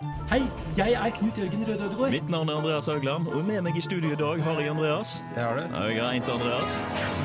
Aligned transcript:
Hei, 0.00 0.38
jeg 0.78 0.94
er 0.96 1.10
Knut 1.12 1.36
Jørgen 1.36 1.64
Røde 1.68 1.84
Ødegård. 1.84 2.10
Mitt 2.14 2.28
navn 2.32 2.48
er 2.48 2.56
Andreas 2.56 2.86
Haugland, 2.88 3.26
og 3.28 3.42
med 3.44 3.60
meg 3.66 3.76
i 3.76 3.82
studio 3.84 4.14
i 4.14 4.16
dag 4.16 4.40
har 4.46 4.60
jeg 4.62 4.70
Andreas. 4.72 5.10
Det 5.34 5.44
har 5.44 5.58
du. 5.58 5.74
En 5.90 6.24
til 6.24 6.32
Andreas. 6.38 6.76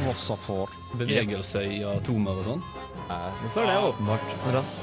Fossafor. 0.02 0.74
Bevegelse 1.00 1.62
i 1.72 1.78
atomer 1.88 2.36
og 2.36 2.50
sånn. 2.50 2.66
Så 3.54 3.64
er 3.64 3.72
det 3.72 3.78
åpenbart. 3.94 4.36
Andreas. 4.42 4.76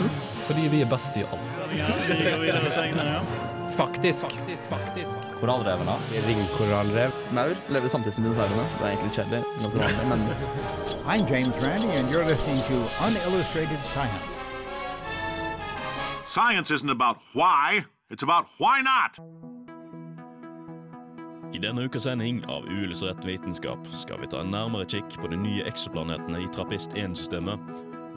Fordi 0.46 0.66
vi 0.72 0.80
er 0.86 0.88
best 0.88 1.20
i 1.20 1.26
alt. 1.28 1.52
Vi 1.74 2.16
går 2.16 2.40
videre 2.46 2.64
her, 2.64 3.04
ja. 3.10 3.22
Faktisk. 3.76 4.40
Faktisk. 4.72 5.30
Korallrevene. 5.42 6.00
Ringkorallrev. 6.30 7.22
Maur 7.36 7.56
lever 7.76 7.92
samtidig 7.92 8.16
som 8.16 8.24
dinosaurene. 8.30 8.68
Det 8.78 8.86
er 8.86 8.92
egentlig 8.94 9.16
kjedelig. 9.20 9.44
Jeg 9.60 9.84
er 10.00 11.10
I'm 11.12 11.28
James 11.28 11.60
Randy, 11.60 11.92
and 11.98 12.08
you're 12.08 12.24
listening 12.24 12.62
to 12.72 12.86
Unillustrated 13.04 13.84
Science. 13.84 14.31
Science 16.34 16.70
isn't 16.70 16.88
about 16.88 17.18
why, 17.34 17.84
it's 18.10 18.22
about 18.22 18.46
why 18.58 18.80
not. 18.80 19.18
I 21.54 21.58
denne 21.58 21.82
ukas 21.84 22.02
sending 22.02 22.44
av 22.44 22.64
Uillustrert 22.64 23.24
vitenskap 23.24 23.78
skal 24.00 24.20
vi 24.20 24.26
ta 24.32 24.38
en 24.40 24.48
nærmere 24.50 24.86
kikk 24.88 25.18
på 25.20 25.28
de 25.28 25.36
nye 25.36 25.66
eksoplanetene 25.68 26.38
i 26.40 26.46
Trappist-1-systemet, 26.54 27.66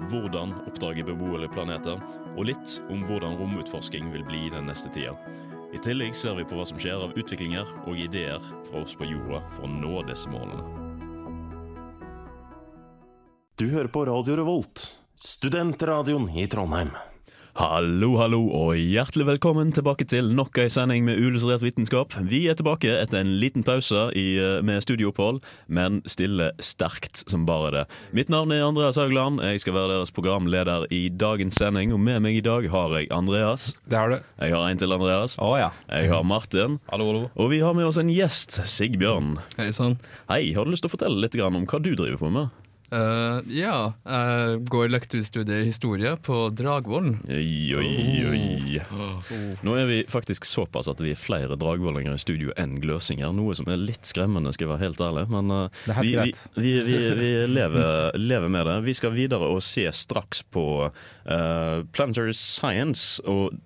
hvordan 0.08 0.54
oppdage 0.64 1.04
beboelige 1.04 1.52
planeter, 1.52 2.00
og 2.38 2.48
litt 2.48 2.78
om 2.88 3.04
hvordan 3.10 3.36
romutforsking 3.36 4.08
vil 4.14 4.24
bli 4.30 4.46
den 4.54 4.70
neste 4.72 4.88
tida. 4.96 5.18
I 5.76 5.82
tillegg 5.84 6.16
ser 6.16 6.38
vi 6.38 6.46
på 6.48 6.56
hva 6.56 6.64
som 6.70 6.80
skjer 6.80 7.04
av 7.10 7.18
utviklinger 7.20 7.74
og 7.84 8.00
ideer 8.00 8.40
fra 8.70 8.86
oss 8.86 8.96
på 8.96 9.10
jorda 9.10 9.42
for 9.58 9.68
å 9.68 9.74
nå 9.74 10.06
disse 10.08 10.32
målene. 10.32 10.64
Du 13.60 13.68
hører 13.76 13.92
på 13.92 14.06
Radio 14.08 14.40
Revolt, 14.40 14.86
studentradioen 15.20 16.32
i 16.32 16.48
Trondheim. 16.48 16.96
Hallo, 17.56 18.18
hallo, 18.20 18.42
og 18.52 18.76
hjertelig 18.76 19.24
velkommen 19.30 19.70
tilbake 19.72 20.04
til 20.12 20.28
nok 20.36 20.58
ei 20.60 20.66
sending 20.68 21.06
med 21.08 21.22
Uillustrert 21.24 21.62
vitenskap. 21.64 22.12
Vi 22.28 22.42
er 22.52 22.58
tilbake 22.60 22.90
etter 22.92 23.22
en 23.22 23.38
liten 23.40 23.64
pause 23.64 24.10
i, 24.12 24.36
eh, 24.36 24.60
med 24.60 24.84
studioopphold, 24.84 25.40
men 25.72 26.02
stille 26.04 26.50
sterkt 26.60 27.24
som 27.32 27.46
bare 27.48 27.72
det. 27.72 27.86
Mitt 28.12 28.28
navn 28.28 28.52
er 28.52 28.66
Andreas 28.68 29.00
Haugland. 29.00 29.40
Jeg 29.40 29.62
skal 29.62 29.72
være 29.72 29.96
deres 29.96 30.12
programleder 30.12 30.84
i 30.92 31.08
dagens 31.08 31.56
sending, 31.56 31.94
og 31.94 32.02
med 32.02 32.20
meg 32.24 32.36
i 32.36 32.44
dag 32.44 32.68
har 32.70 32.90
jeg 33.00 33.08
Andreas. 33.10 33.80
det 33.88 33.98
har 33.98 34.10
du. 34.10 34.20
Jeg 34.42 34.52
har 34.52 34.68
en 34.68 34.78
til 34.78 34.92
Andreas. 34.92 35.38
Å 35.38 35.58
ja. 35.58 35.72
Jeg 35.90 36.12
har 36.12 36.24
Martin. 36.24 36.82
Hallo, 36.92 37.06
hallo. 37.06 37.30
Og 37.38 37.52
vi 37.52 37.60
har 37.60 37.74
med 37.74 37.86
oss 37.86 37.98
en 37.98 38.10
gjest, 38.10 38.52
Sigbjørn. 38.68 39.40
Hei 39.56 39.72
sann. 39.72 39.98
Hei, 40.28 40.54
har 40.54 40.66
du 40.66 40.72
lyst 40.72 40.84
til 40.84 40.92
å 40.92 40.98
fortelle 40.98 41.22
litt 41.22 41.40
om 41.40 41.66
hva 41.66 41.82
du 41.82 41.96
driver 41.96 42.18
på 42.18 42.34
med? 42.34 42.50
Eh, 42.96 43.40
ja, 43.58 43.78
jeg 44.08 44.62
går 44.72 44.92
lektorstudiet 44.94 45.66
i 45.66 45.68
historie 45.68 46.14
på 46.24 46.38
Dragvollen. 46.56 47.18
Oi, 47.28 47.76
oi, 47.76 47.90
oi. 48.30 48.80
Nå 49.66 49.76
er 49.80 49.90
vi 49.90 49.98
faktisk 50.12 50.48
såpass 50.48 50.88
at 50.92 51.02
vi 51.04 51.12
er 51.12 51.20
flere 51.20 51.58
dragvollinger 51.60 52.16
i 52.16 52.22
studio 52.22 52.54
enn 52.62 52.78
gløsinger. 52.84 53.34
Noe 53.36 53.56
som 53.58 53.68
er 53.72 53.82
litt 53.82 54.08
skremmende, 54.08 54.54
skal 54.56 54.68
jeg 54.68 54.74
være 54.76 54.86
helt 54.86 55.04
ærlig. 55.04 55.26
Men 55.34 55.52
uh, 55.52 55.84
vi, 56.00 56.16
vi, 56.22 56.34
vi, 56.56 56.74
vi, 56.88 57.00
vi 57.20 57.32
lever, 57.52 58.16
lever 58.20 58.54
med 58.54 58.70
det. 58.70 58.78
Vi 58.88 58.96
skal 58.98 59.16
videre 59.18 59.50
og 59.52 59.64
se 59.66 59.88
straks 59.92 60.46
på 60.56 60.66
uh, 60.88 61.78
Planetary 61.92 62.36
Science. 62.38 63.20
Og 63.28 63.58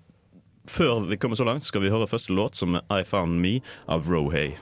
før 0.70 1.06
vi 1.10 1.20
kommer 1.20 1.38
så 1.38 1.46
langt, 1.46 1.68
skal 1.68 1.84
vi 1.84 1.92
høre 1.94 2.10
første 2.10 2.34
låt, 2.34 2.58
som 2.58 2.80
er 2.80 2.82
I 2.90 3.06
Found 3.06 3.38
Me 3.44 3.60
av 3.86 4.10
Rohay. 4.10 4.56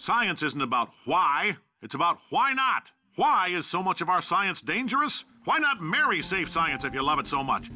Science 0.00 0.42
isn't 0.42 0.62
about 0.62 0.88
why, 1.04 1.56
it's 1.82 1.94
about 1.94 2.16
why 2.30 2.54
not. 2.54 2.84
Why 3.16 3.58
is 3.58 3.66
so 3.66 3.82
much 3.82 4.00
of 4.00 4.08
our 4.08 4.22
science 4.22 4.62
dangerous? 4.62 5.24
Why 5.44 5.58
not 5.58 5.82
marry 5.82 6.22
safe 6.22 6.48
science 6.48 6.86
if 6.86 6.94
you 6.94 7.02
love 7.02 7.20
it 7.20 7.28
so 7.28 7.42
much? 7.42 7.68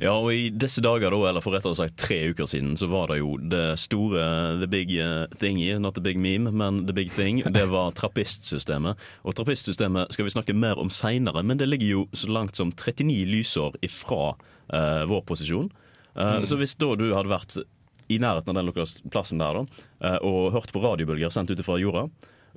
Ja, 0.00 0.12
og 0.12 0.34
i 0.34 0.50
disse 0.52 0.84
dager, 0.84 1.08
da, 1.08 1.22
eller 1.30 1.40
for 1.40 1.56
rettere 1.56 1.72
sagt 1.76 1.96
tre 2.00 2.18
uker 2.34 2.44
siden, 2.52 2.76
så 2.76 2.88
var 2.92 3.08
det 3.08 3.18
jo 3.22 3.32
det 3.48 3.64
store 3.80 4.58
the 4.60 4.68
big 4.68 4.92
uh, 5.00 5.24
thingy, 5.40 5.72
not 5.80 5.96
the 5.96 6.04
big 6.04 6.20
meme, 6.20 6.52
men 6.52 6.84
the 6.84 6.92
big 6.92 7.08
thing. 7.16 7.40
Det 7.40 7.64
var 7.72 7.96
trappistsystemet. 7.96 8.96
Og 9.24 9.40
trappistsystemet 9.40 10.12
skal 10.12 10.28
vi 10.28 10.36
snakke 10.36 10.52
mer 10.52 10.76
om 10.76 10.92
seinere, 10.92 11.42
men 11.42 11.56
det 11.56 11.68
ligger 11.68 11.86
jo 11.88 12.06
så 12.12 12.28
langt 12.28 12.60
som 12.60 12.72
39 12.76 13.24
lysår 13.24 13.80
ifra 13.80 14.34
uh, 14.36 15.04
vår 15.08 15.24
posisjon. 15.24 15.72
Uh, 16.12 16.44
Så 16.44 16.60
hvis 16.60 16.76
da 16.76 16.92
du 16.96 17.12
hadde 17.16 17.32
vært 17.32 17.62
i 18.10 18.18
nærheten 18.22 18.56
av 18.56 18.66
den 18.66 19.10
plassen 19.12 19.42
der 19.42 19.60
da, 19.60 19.64
uh, 20.04 20.18
og 20.26 20.52
hørt 20.56 20.74
på 20.74 20.82
radiobølger 20.82 21.32
sendt 21.34 21.52
ut 21.54 21.62
fra 21.66 21.78
jorda, 21.80 22.08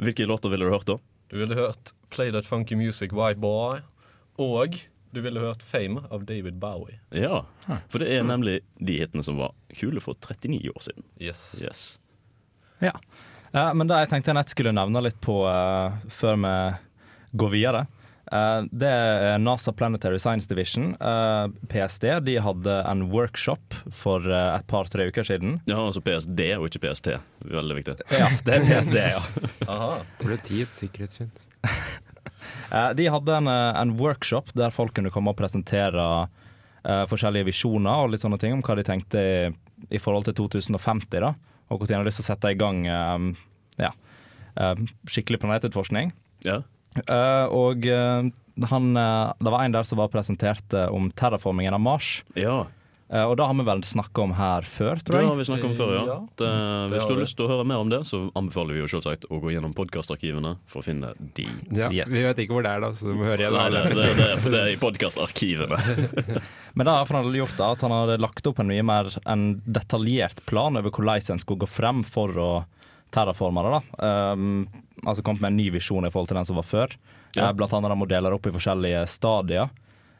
hvilke 0.01 0.25
låter 0.29 0.49
ville 0.53 0.65
du 0.65 0.73
hørt 0.73 0.89
da? 0.89 0.97
Du 1.29 1.37
ville 1.39 1.57
hørt 1.57 1.93
Play 2.13 2.31
That 2.33 2.45
Funky 2.45 2.75
Music 2.75 3.13
White 3.13 3.41
Boy. 3.41 3.79
Og 4.41 4.77
du 5.13 5.21
ville 5.21 5.39
hørt 5.39 5.63
Fame 5.63 6.01
av 6.09 6.25
David 6.25 6.53
Bowie. 6.53 6.99
Ja, 7.09 7.45
for 7.89 8.01
det 8.01 8.09
er 8.15 8.23
nemlig 8.25 8.59
de 8.81 8.97
hitene 8.97 9.23
som 9.25 9.37
var 9.37 9.53
kule 9.77 10.01
for 10.01 10.17
39 10.17 10.71
år 10.73 10.85
siden. 10.87 11.05
Yes. 11.21 11.41
Yes. 11.61 11.83
ja. 12.81 12.95
ja. 13.51 13.65
men 13.73 13.89
det 13.89 13.99
jeg 14.03 14.11
tenkte 14.13 14.33
jeg 14.33 14.39
nett 14.39 14.53
skulle 14.53 14.73
nevne 14.73 15.03
litt 15.05 15.19
på 15.21 15.43
uh, 15.45 15.93
før 16.09 16.39
vi 16.41 16.55
går 17.37 17.53
videre, 17.53 17.85
eh, 17.85 18.02
det 18.31 18.87
er 18.89 19.37
NASA 19.41 19.73
Planetary 19.75 20.17
Science 20.17 20.47
Division, 20.47 20.93
eh, 20.95 21.47
PSD. 21.69 22.05
De 22.25 22.37
hadde 22.39 22.75
en 22.89 23.03
workshop 23.11 23.75
for 23.91 24.23
eh, 24.31 24.55
et 24.55 24.67
par-tre 24.67 25.09
uker 25.11 25.27
siden. 25.27 25.57
Ja, 25.69 25.81
altså 25.83 26.01
PSD 26.01 26.45
og 26.55 26.69
ikke 26.69 26.85
PST. 26.85 27.11
Veldig 27.51 27.77
viktig. 27.81 27.97
Ja, 28.21 28.29
det 28.45 28.55
er 28.55 28.65
PSD, 28.69 28.97
ja. 29.17 29.21
Aha. 29.73 29.99
Politiets 30.23 30.79
sikkerhetstjeneste. 30.83 31.49
Eh, 32.73 32.89
De 32.97 33.05
hadde 33.07 33.35
en, 33.37 33.47
eh, 33.47 33.75
en 33.79 33.91
workshop 33.99 34.49
der 34.57 34.71
folk 34.73 34.95
kunne 34.97 35.11
komme 35.13 35.31
og 35.31 35.37
presentere 35.39 36.03
uh, 36.83 37.03
forskjellige 37.07 37.47
visjoner 37.47 38.03
og 38.03 38.11
litt 38.11 38.23
sånne 38.23 38.39
ting 38.41 38.55
om 38.55 38.63
hva 38.65 38.75
de 38.79 38.83
tenkte 38.87 39.21
i, 39.21 39.35
i 39.95 40.01
forhold 40.01 40.25
til 40.27 40.35
2050, 40.41 41.21
da. 41.23 41.29
Og 41.71 41.79
når 41.83 41.87
de 41.87 41.95
hadde 41.95 42.07
lyst 42.09 42.19
til 42.19 42.25
å 42.25 42.29
sette 42.31 42.51
i 42.51 42.57
gang 42.59 42.81
um, 42.89 43.29
ja, 43.79 43.91
eh, 44.59 44.83
skikkelig 45.09 45.39
planetutforskning. 45.43 46.11
Ja. 46.45 46.59
Eh, 47.01 47.45
og 47.53 47.87
uh, 47.89 48.29
han, 48.69 48.93
uh, 48.97 49.33
det 49.39 49.51
var 49.55 49.65
en 49.65 49.75
der 49.75 49.87
som 49.87 50.01
var 50.01 50.11
presentert 50.13 50.73
eh, 50.77 50.89
om 50.93 51.11
terraformingen 51.11 51.73
av 51.73 51.83
Mars. 51.83 52.15
ja. 52.37 52.63
Eh, 53.13 53.21
og 53.29 53.35
det 53.37 53.45
har 53.45 53.53
vi 53.53 53.63
vel 53.67 53.81
snakka 53.85 54.23
om 54.23 54.31
her 54.33 54.65
før, 54.65 54.97
tror 55.05 55.19
jeg. 55.19 55.25
Det 55.27 55.29
har 55.29 55.37
vi 55.37 55.45
snakket 55.45 55.65
om 55.67 55.73
før, 55.77 55.91
ja. 55.93 56.03
Ja. 56.07 56.15
Det, 56.39 56.47
hvis 56.93 57.03
har 57.03 57.11
du 57.11 57.13
har 57.13 57.21
lyst 57.21 57.37
til 57.37 57.45
å 57.45 57.49
høre 57.51 57.65
mer 57.69 57.83
om 57.83 57.91
det, 57.91 57.99
så 58.09 58.21
anbefaler 58.39 58.73
vi 58.73 58.81
jo 58.81 58.87
selvsagt 58.89 59.27
å 59.29 59.37
gå 59.43 59.51
gjennom 59.53 59.75
podkastarkivene 59.77 60.55
for 60.71 60.81
å 60.81 60.85
finne 60.87 61.11
de. 61.37 61.45
Ja, 61.77 61.91
Yes. 61.93 62.09
Vi 62.09 62.23
vet 62.25 62.41
ikke 62.41 62.57
hvor 62.57 62.65
det 62.65 62.71
er, 62.73 62.81
da, 62.81 62.89
så 62.97 63.11
du 63.11 63.19
må 63.19 63.27
høre 63.27 63.45
igjen. 63.45 63.53
Nei, 63.53 63.67
det, 63.75 63.83
det, 63.99 64.07
det, 64.17 64.29
det 64.55 64.61
er 64.63 64.71
i 64.71 64.79
podkastarkivene. 64.81 65.81
Men 66.79 66.89
det 66.89 66.95
har 66.95 67.13
han 67.19 67.29
gjort 67.37 67.57
da, 67.59 67.69
at 67.75 67.85
han 67.85 67.93
hadde 67.93 68.17
lagt 68.23 68.49
opp 68.49 68.63
en 68.63 68.71
mye 68.71 68.87
mer 68.87 69.11
en 69.29 69.45
detaljert 69.61 70.41
plan 70.49 70.81
over 70.81 70.89
hvordan 70.89 71.35
en 71.35 71.43
skulle 71.43 71.67
gå 71.67 71.69
frem 71.69 72.01
for 72.07 72.33
å 72.33 72.51
terraforme 73.13 73.63
det. 73.65 73.71
da. 73.77 74.33
Um, 74.33 74.65
altså 75.03 75.23
kommet 75.25 75.43
med 75.43 75.53
en 75.53 75.59
ny 75.61 75.69
visjon 75.75 76.05
i 76.07 76.11
forhold 76.13 76.31
til 76.31 76.39
den 76.39 76.49
som 76.49 76.59
var 76.59 76.67
før. 76.67 76.95
Ja. 77.35 77.47
Eh, 77.47 77.53
Blant 77.57 77.73
annet 77.73 77.93
de 77.93 77.97
modeller 78.01 78.35
opp 78.35 78.47
i 78.49 78.53
forskjellige 78.55 79.05
stadier. 79.09 79.69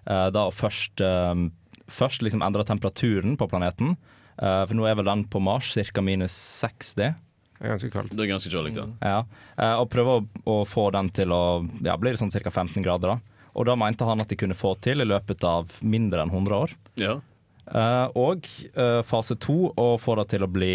Eh, 0.05 0.27
da 0.35 0.47
først, 0.53 1.01
um, 1.01 1.47
først 1.87 2.25
liksom 2.25 2.43
endre 2.45 2.65
temperaturen 2.67 3.37
på 3.39 3.47
planeten. 3.51 3.95
Eh, 4.37 4.63
for 4.65 4.73
nå 4.77 4.87
er 4.89 4.97
vel 4.99 5.09
den 5.09 5.25
på 5.29 5.41
Mars 5.43 5.73
ca. 5.77 6.01
minus 6.01 6.33
60. 6.61 7.13
Det 7.59 7.69
er 7.69 7.75
ganske 7.75 7.91
kaldt. 7.93 8.15
Det 8.17 8.23
er 8.25 8.31
ganske 8.33 8.49
kjølig, 8.51 8.73
ja. 8.75 8.87
Ja. 9.01 9.19
Eh, 9.57 9.75
og 9.79 9.89
prøve 9.93 10.17
å, 10.19 10.23
å 10.49 10.55
få 10.67 10.89
den 10.91 11.09
til 11.15 11.31
å 11.31 11.43
ja, 11.85 11.95
bli 12.01 12.15
sånn 12.19 12.33
ca. 12.33 12.49
15 12.51 12.81
grader. 12.83 13.13
da. 13.15 13.45
Og 13.53 13.67
da 13.69 13.75
mente 13.77 14.03
han 14.07 14.19
at 14.23 14.31
de 14.33 14.35
kunne 14.39 14.57
få 14.57 14.73
til 14.81 15.03
i 15.03 15.07
løpet 15.07 15.45
av 15.45 15.77
mindre 15.85 16.25
enn 16.25 16.33
100 16.33 16.57
år. 16.65 16.75
ja. 17.01 17.19
Eh, 17.63 18.07
og 18.19 18.43
eh, 18.75 18.99
fase 19.07 19.37
to, 19.39 19.69
å 19.79 19.93
få 19.95 20.17
det 20.19 20.25
til 20.33 20.43
å 20.43 20.49
bli 20.51 20.73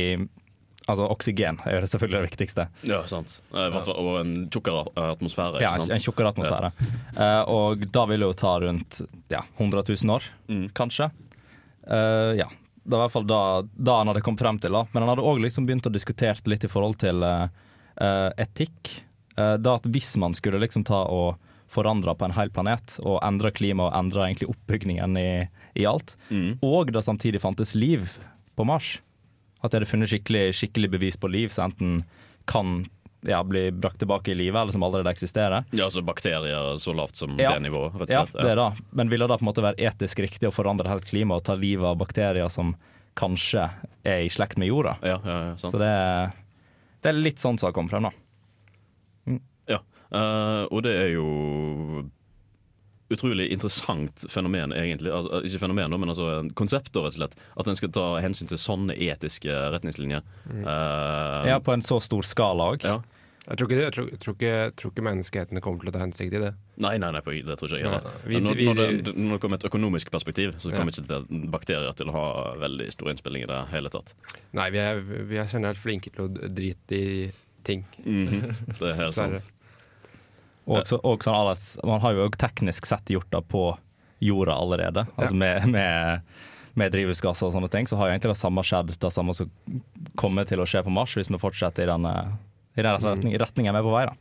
Altså 0.88 1.04
oksygen 1.12 1.59
er 1.69 1.75
jo 1.76 1.81
det 1.84 1.91
selvfølgelig 1.93 2.19
det 2.22 2.31
viktigste. 2.31 2.65
Ja, 2.88 3.03
sant. 3.10 3.34
Og 3.53 4.15
en 4.22 4.31
tjukkere 4.49 4.87
atmosfære, 4.97 5.60
Ja, 5.60 5.75
ikke 5.75 5.82
sant? 5.84 5.93
En 5.99 6.04
tjukkere 6.06 6.31
atmosfære. 6.32 6.70
Eh, 7.17 7.43
og 7.52 7.85
da 7.93 8.05
vil 8.08 8.20
det 8.25 8.29
jo 8.31 8.37
ta 8.40 8.55
rundt 8.62 9.00
ja, 9.29 9.43
100 9.58 9.85
000 9.90 10.14
år, 10.17 10.23
Mm. 10.49 10.69
kanskje. 10.73 11.11
Uh, 11.90 12.32
ja. 12.37 12.49
Det 12.88 12.96
var 12.96 13.02
i 13.02 13.05
hvert 13.06 13.12
fall 13.12 13.26
da, 13.29 13.40
da 13.76 13.99
han 14.00 14.08
hadde 14.08 14.23
kommet 14.25 14.40
frem 14.40 14.58
til. 14.61 14.73
da 14.73 14.87
Men 14.94 15.02
han 15.05 15.11
hadde 15.12 15.25
òg 15.29 15.43
liksom 15.44 15.67
begynt 15.69 15.87
å 15.88 15.93
diskutere 15.93 16.40
litt 16.49 16.64
i 16.64 16.69
forhold 16.73 16.96
til 17.02 17.20
eh, 17.23 18.31
etikk. 18.40 19.02
Uh, 19.37 19.56
da 19.61 19.75
at 19.76 19.85
hvis 19.93 20.17
man 20.17 20.32
skulle 20.35 20.58
liksom 20.62 20.85
ta 20.88 21.02
og 21.05 21.37
forandre 21.69 22.14
på 22.17 22.25
en 22.25 22.32
hel 22.32 22.49
planet 22.49 22.96
og 23.05 23.19
endre 23.23 23.50
klimaet 23.52 23.93
og 23.93 23.99
endre 23.99 24.25
egentlig 24.25 24.49
oppbygningen 24.55 25.19
i, 25.20 25.29
i 25.76 25.85
alt, 25.85 26.17
Mm. 26.32 26.56
og 26.64 26.93
det 26.93 27.05
samtidig 27.05 27.43
fantes 27.44 27.75
liv 27.76 28.08
på 28.56 28.64
Mars 28.64 28.99
At 29.60 29.70
det 29.72 29.81
hadde 29.81 29.90
funnet 29.90 30.10
skikkelig, 30.12 30.44
skikkelig 30.55 30.90
bevis 30.93 31.16
på 31.19 31.31
liv 31.31 31.49
som 31.55 31.70
enten 31.70 31.99
kan 32.49 32.87
ja, 33.26 33.40
bli 33.44 33.64
brakt 33.75 33.99
tilbake 33.99 34.31
i 34.31 34.37
livet, 34.38 34.60
eller 34.60 34.72
som 34.72 34.82
allerede 34.87 35.10
eksisterer. 35.10 35.64
Ja, 35.75 35.88
altså 35.88 36.05
bakterier 36.06 36.76
så 36.78 36.94
lavt 36.94 37.16
som 37.19 37.34
Ja. 37.38 37.52
det 37.56 37.64
nivået, 37.66 37.93
rett 37.99 38.12
og 38.12 38.28
slett. 38.28 38.34
Ja, 38.38 38.43
det 38.44 38.52
er 38.52 38.60
det. 38.62 38.84
Men 38.93 39.10
vil 39.10 39.20
det 39.25 39.28
da 39.28 39.37
på 39.37 39.43
en 39.43 39.50
måte 39.50 39.64
være 39.64 39.90
etisk 39.90 40.22
riktig 40.22 40.49
å 40.49 40.55
forandre 40.55 40.88
helt 40.88 41.05
klimaet 41.05 41.43
og 41.43 41.44
ta 41.44 41.55
livet 41.58 41.84
av 41.84 41.99
bakterier 41.99 42.49
som 42.49 42.76
kanskje 43.19 43.66
er 44.06 44.22
i 44.22 44.31
slekt 44.31 44.56
med 44.58 44.70
jorda? 44.70 44.96
Ja, 45.02 45.19
ja, 45.25 45.38
ja, 45.50 45.56
sant. 45.56 45.72
Så 45.75 45.78
det 45.82 45.90
det 47.02 47.11
er 47.12 47.19
litt 47.19 47.38
sånn 47.38 47.58
som 47.58 47.69
har 47.69 47.75
kommet 47.76 47.90
frem, 47.93 48.08
da. 48.08 49.38
Ja, 49.69 49.78
uh, 50.11 50.64
og 50.72 50.82
det 50.82 50.94
er 50.99 51.11
jo 51.12 52.08
utrolig 53.10 53.49
interessant 53.50 54.25
fenomen, 54.28 54.72
egentlig. 54.76 55.10
Altså, 55.12 55.43
ikke 55.49 55.60
fenomen, 55.66 55.94
men 56.00 56.08
altså 56.12 56.50
konsept, 56.55 56.90
rett 56.93 57.05
og 57.05 57.12
slett. 57.16 57.37
At 57.56 57.66
en 57.70 57.76
skal 57.78 57.88
ta 57.94 58.06
hensyn 58.20 58.49
til 58.50 58.58
sånne 58.60 58.96
etiske 58.96 59.49
retningslinjer. 59.72 60.22
Eh, 60.50 61.49
Ja, 61.49 61.58
på 61.60 61.72
en 61.72 61.81
så 61.82 62.00
stor 62.02 62.22
skala 62.22 62.72
òg. 62.75 62.84
ja. 62.84 63.00
Jeg 63.49 63.56
tror 63.56 63.69
ikke, 63.70 63.76
jeg 63.81 63.93
tror, 63.94 64.08
jeg 64.10 64.19
tror 64.20 64.34
ikke, 64.34 64.49
jeg 64.52 64.72
tror 64.76 64.90
ikke 64.93 65.02
menneskehetene 65.06 65.60
kommer 65.64 65.81
til 65.81 65.88
å 65.88 65.93
ta 65.94 66.00
hensikt 66.02 66.34
i 66.37 66.40
det. 66.43 66.50
Nei, 66.84 66.99
nei, 67.00 67.08
nei, 67.16 67.20
det 67.25 67.55
tror 67.56 67.70
ikke 67.72 67.78
jeg 67.78 67.84
heller. 67.88 68.02
Nei, 68.05 68.28
vi- 68.28 68.40
Når, 68.44 68.55
når, 68.75 68.75
det, 68.76 69.14
når 69.16 69.32
det 69.32 69.40
kommer 69.40 69.54
et 69.56 69.64
økonomisk 69.64 70.11
perspektiv, 70.12 70.52
så 70.61 70.69
Ja. 70.70 70.76
kommer 70.76 70.93
ikke 70.93 71.06
til- 71.08 71.49
bakterier 71.49 71.96
til 71.96 72.06
å 72.08 72.12
ha 72.12 72.54
veldig 72.61 72.93
stor 72.93 73.08
innspilling 73.08 73.44
i 73.44 73.46
det 73.46 73.69
hele 73.70 73.88
tatt. 73.88 74.12
Nei, 74.52 74.69
vi 74.69 74.76
er, 74.78 75.00
vi 75.00 75.37
er 75.38 75.46
generelt 75.49 75.78
flinke 75.78 76.12
til 76.12 76.28
å 76.28 76.49
drite 76.52 76.93
i 76.93 77.32
ting. 77.64 77.87
Mhm, 78.04 78.54
Det 78.78 78.82
er 78.82 78.94
helt 79.00 79.14
sant. 79.14 79.43
Og, 80.69 80.85
så, 80.88 80.99
og 81.00 81.25
sånn 81.25 81.37
alles, 81.37 81.62
man 81.88 82.03
har 82.05 82.15
jo 82.15 82.26
òg 82.26 82.37
teknisk 82.41 82.87
sett 82.88 83.09
gjort 83.12 83.31
det 83.32 83.41
på 83.49 83.70
jorda 84.20 84.59
allerede. 84.61 85.06
Altså 85.17 85.35
med, 85.38 85.65
med, 85.73 86.26
med 86.76 86.93
drivhusgasser 86.93 87.49
og 87.49 87.55
sånne 87.56 87.70
ting, 87.73 87.88
så 87.88 87.97
har 87.97 88.11
jo 88.11 88.17
egentlig 88.17 88.35
det 88.35 88.43
samme 88.43 88.65
skjedd, 88.67 88.93
det 89.00 89.12
samme 89.15 89.37
som 89.37 89.50
kommer 90.20 90.49
til 90.49 90.61
å 90.61 90.69
skje 90.69 90.85
på 90.85 90.93
Mars, 90.93 91.17
hvis 91.17 91.32
vi 91.32 91.41
fortsetter 91.41 91.87
i 91.87 91.91
den, 91.91 92.06
i 92.76 92.85
den 92.85 93.05
retning, 93.06 93.38
retningen 93.41 93.79
vi 93.79 93.81
er 93.81 93.88
på 93.88 93.94
vei. 93.97 94.06
da. 94.11 94.17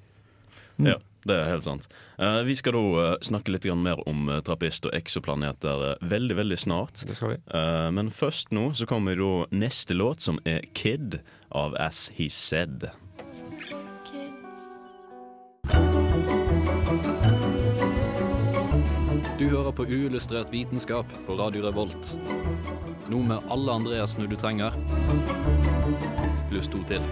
Ja, 0.78 0.98
det 1.28 1.36
er 1.36 1.50
helt 1.50 1.66
sant. 1.66 1.88
Uh, 2.22 2.42
vi 2.48 2.56
skal 2.58 2.78
da 2.78 2.84
uh, 2.84 3.16
snakke 3.26 3.52
litt 3.54 3.66
grann 3.66 3.82
mer 3.84 4.00
om 4.10 4.30
uh, 4.30 4.40
trappist 4.46 4.86
og 4.88 4.94
eksoplaneter 4.98 5.98
veldig, 6.06 6.38
veldig 6.38 6.60
snart. 6.62 7.02
Det 7.08 7.18
skal 7.18 7.36
vi. 7.36 7.40
Eh, 7.58 7.90
men 7.94 8.14
først 8.14 8.54
nå 8.56 8.70
så 8.78 8.88
kommer 8.90 9.18
da 9.20 9.34
neste 9.52 9.98
låt, 9.98 10.22
som 10.24 10.40
er 10.46 10.62
'Kid' 10.74 11.20
av 11.52 11.76
As 11.82 12.08
He 12.16 12.30
Said. 12.30 12.90
Du 19.38 19.44
hører 19.52 19.70
på 19.70 19.84
uillustrert 19.86 20.50
vitenskap 20.50 21.12
på 21.28 21.36
Radio 21.38 21.62
Revolt. 21.68 22.08
Nå 23.06 23.20
med 23.22 23.52
alle 23.54 23.76
Andreasene 23.78 24.26
du 24.26 24.34
trenger, 24.34 24.74
pluss 26.50 26.66
to 26.74 26.82
til. 26.90 27.06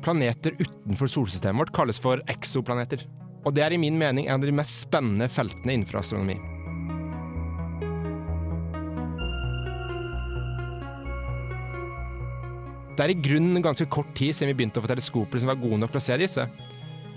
Planeter 0.00 0.56
utenfor 0.56 1.12
solsystemet 1.12 1.66
vårt 1.66 1.76
kalles 1.76 2.00
for 2.00 2.24
eksoplaneter. 2.32 3.04
Og 3.44 3.52
det 3.52 3.68
er 3.68 3.76
i 3.76 3.84
min 3.84 4.00
mening 4.00 4.30
en 4.30 4.40
av 4.40 4.48
de 4.48 4.56
mest 4.56 4.86
spennende 4.86 5.28
feltene 5.28 5.76
innenfor 5.76 6.00
astronomi. 6.00 6.40
Det 12.98 13.04
er 13.04 13.12
i 13.14 13.22
grunnen 13.22 13.62
ganske 13.62 13.84
kort 13.86 14.08
tid 14.18 14.34
siden 14.34 14.50
vi 14.50 14.56
begynte 14.58 14.80
å 14.80 14.82
få 14.82 14.88
teleskoper 14.90 15.38
som 15.38 15.46
var 15.52 15.60
gode 15.60 15.76
nok 15.78 15.92
til 15.94 16.00
å 16.00 16.02
se 16.02 16.16
disse. 16.18 16.48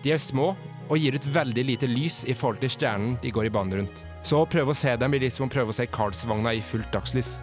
De 0.03 0.11
er 0.13 0.21
små 0.21 0.51
og 0.91 0.99
gir 1.01 1.17
ut 1.17 1.25
veldig 1.33 1.63
lite 1.65 1.89
lys 1.89 2.19
i 2.29 2.35
forhold 2.37 2.61
til 2.61 2.69
stjernen 2.75 3.15
de 3.23 3.31
går 3.33 3.49
i 3.49 3.53
bane 3.55 3.79
rundt. 3.79 4.03
Så 4.21 4.43
å 4.43 4.45
prøve 4.45 4.75
å 4.75 4.77
se 4.77 4.93
dem 4.93 5.09
blir 5.09 5.25
litt 5.25 5.33
som 5.33 5.47
å 5.47 5.49
prøve 5.49 5.73
å 5.73 5.77
se 5.79 5.89
Karlsvogna 5.89 6.53
i 6.53 6.61
fullt 6.61 6.93
dagslys. 6.93 7.33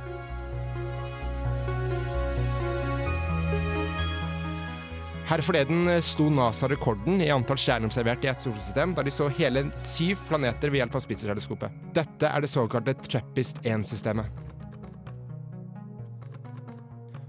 Her 5.26 5.42
forleden 5.42 5.90
sto 6.06 6.30
NASA 6.30 6.70
rekorden 6.70 7.18
i 7.18 7.32
antall 7.34 7.58
stjerner 7.58 7.90
observert 7.90 8.22
i 8.22 8.30
et 8.30 8.46
solsystem, 8.46 8.94
da 8.94 9.02
de 9.02 9.12
så 9.18 9.26
hele 9.34 9.66
syv 9.82 10.22
planeter 10.30 10.70
ved 10.70 10.84
hjelp 10.84 10.94
av 10.94 11.02
Spitzer-teleskopet. 11.02 11.82
Dette 11.98 12.30
er 12.30 12.46
det 12.46 12.54
såkalte 12.54 12.94
TREPPIST-1-systemet. 13.02 14.47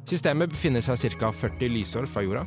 Systemet 0.10 0.50
befinner 0.50 0.82
seg 0.82 1.20
ca. 1.20 1.30
40 1.30 1.70
lysår 1.70 2.08
fra 2.10 2.24
jorda. 2.26 2.42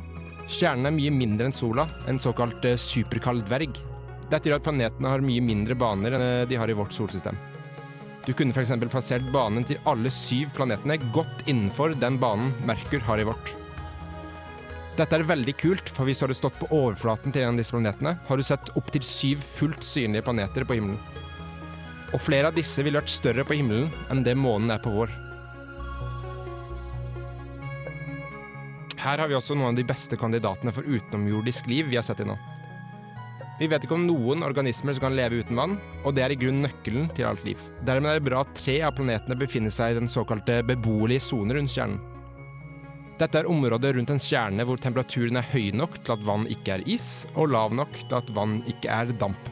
Stjernen 0.51 0.89
er 0.89 0.95
mye 0.95 1.11
mindre 1.15 1.47
enn 1.47 1.55
sola, 1.55 1.85
en 2.11 2.19
såkalt 2.19 2.65
eh, 2.67 2.75
superkald 2.75 3.45
dverg. 3.47 3.79
Dette 4.27 4.49
gjør 4.49 4.59
at 4.59 4.65
planetene 4.65 5.11
har 5.13 5.23
mye 5.23 5.43
mindre 5.43 5.77
baner 5.79 6.17
enn 6.17 6.25
eh, 6.25 6.47
de 6.49 6.59
har 6.59 6.67
i 6.67 6.75
vårt 6.75 6.91
solsystem. 6.95 7.39
Du 8.27 8.33
kunne 8.35 8.51
f.eks. 8.55 8.75
plassert 8.91 9.31
banen 9.31 9.63
til 9.67 9.79
alle 9.87 10.11
syv 10.11 10.51
planetene 10.57 10.99
godt 11.15 11.47
innenfor 11.47 11.95
den 11.99 12.19
banen 12.19 12.51
Merkur 12.67 13.03
har 13.07 13.23
i 13.23 13.27
vårt. 13.31 13.55
Dette 14.99 15.17
er 15.17 15.25
veldig 15.25 15.55
kult, 15.57 15.87
for 15.89 16.05
hvis 16.05 16.19
du 16.19 16.27
hadde 16.27 16.37
stått 16.37 16.59
på 16.59 16.69
overflaten 16.69 17.33
til 17.33 17.47
en 17.47 17.55
av 17.55 17.63
disse 17.63 17.73
planetene, 17.73 18.17
har 18.27 18.37
du 18.37 18.45
sett 18.45 18.75
opptil 18.77 19.07
syv 19.07 19.39
fullt 19.41 19.87
synlige 19.87 20.27
planeter 20.27 20.67
på 20.67 20.77
himmelen. 20.77 20.99
Og 22.13 22.21
flere 22.21 22.51
av 22.51 22.59
disse 22.59 22.83
ville 22.83 22.99
vært 22.99 23.11
større 23.11 23.47
på 23.47 23.55
himmelen 23.57 23.87
enn 24.11 24.21
det 24.27 24.35
månen 24.37 24.75
er 24.75 24.83
på 24.83 24.91
vår. 24.93 25.15
Her 29.03 29.19
har 29.19 29.27
vi 29.27 29.35
også 29.35 29.55
noen 29.57 29.73
av 29.73 29.79
de 29.79 29.83
beste 29.83 30.15
kandidatene 30.15 30.71
for 30.71 30.87
utenomjordisk 30.87 31.67
liv 31.67 31.89
vi 31.91 31.97
har 31.99 32.05
sett 32.07 32.21
til 32.21 32.29
nå. 32.29 32.37
Vi 33.59 33.67
vet 33.69 33.83
ikke 33.83 33.97
om 33.97 34.05
noen 34.07 34.45
organismer 34.47 34.95
som 34.95 35.03
kan 35.03 35.15
leve 35.17 35.41
uten 35.43 35.59
vann, 35.59 35.75
og 36.07 36.15
det 36.15 36.23
er 36.23 36.33
i 36.33 36.37
grunnen 36.39 36.63
nøkkelen 36.65 37.09
til 37.13 37.27
alt 37.27 37.43
liv. 37.45 37.59
Dermed 37.85 38.09
er 38.09 38.21
det 38.21 38.25
bra 38.29 38.41
at 38.45 38.53
tre 38.57 38.79
av 38.87 38.95
planetene 38.95 39.37
befinner 39.39 39.73
seg 39.75 39.93
i 39.93 39.97
den 39.99 40.09
såkalte 40.09 40.61
beboelige 40.65 41.25
sone 41.25 41.57
rundt 41.57 41.73
stjernen. 41.73 41.99
Dette 43.19 43.43
er 43.43 43.49
området 43.51 43.91
rundt 43.97 44.13
en 44.15 44.23
stjerne 44.23 44.63
hvor 44.65 44.79
temperaturen 44.81 45.37
er 45.37 45.51
høy 45.51 45.69
nok 45.75 45.99
til 45.99 46.15
at 46.15 46.23
vann 46.25 46.47
ikke 46.55 46.77
er 46.77 46.85
is, 46.89 47.27
og 47.35 47.51
lav 47.53 47.75
nok 47.75 47.99
til 47.99 48.17
at 48.17 48.31
vann 48.35 48.61
ikke 48.71 48.89
er 48.89 49.11
damp. 49.19 49.51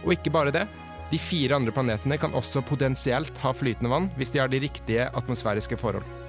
Og 0.00 0.16
ikke 0.16 0.32
bare 0.32 0.54
det. 0.56 0.64
De 1.12 1.20
fire 1.20 1.60
andre 1.60 1.74
planetene 1.76 2.18
kan 2.22 2.34
også 2.38 2.64
potensielt 2.66 3.36
ha 3.44 3.52
flytende 3.54 3.92
vann 3.92 4.08
hvis 4.16 4.32
de 4.32 4.42
har 4.42 4.50
de 4.50 4.62
riktige 4.64 5.10
atmosfæriske 5.12 5.78
forhold. 5.80 6.19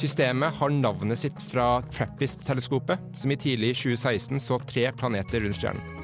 Systemet 0.00 0.54
har 0.56 0.72
navnet 0.72 1.20
sitt 1.20 1.42
fra 1.44 1.82
TRAPPIST-teleskopet, 1.92 3.02
som 3.20 3.32
i 3.32 3.36
tidlig 3.36 3.74
2016 3.82 4.40
så 4.40 4.56
tre 4.64 4.86
planeter 4.96 5.44
rundt 5.44 5.58
stjernen. 5.60 5.98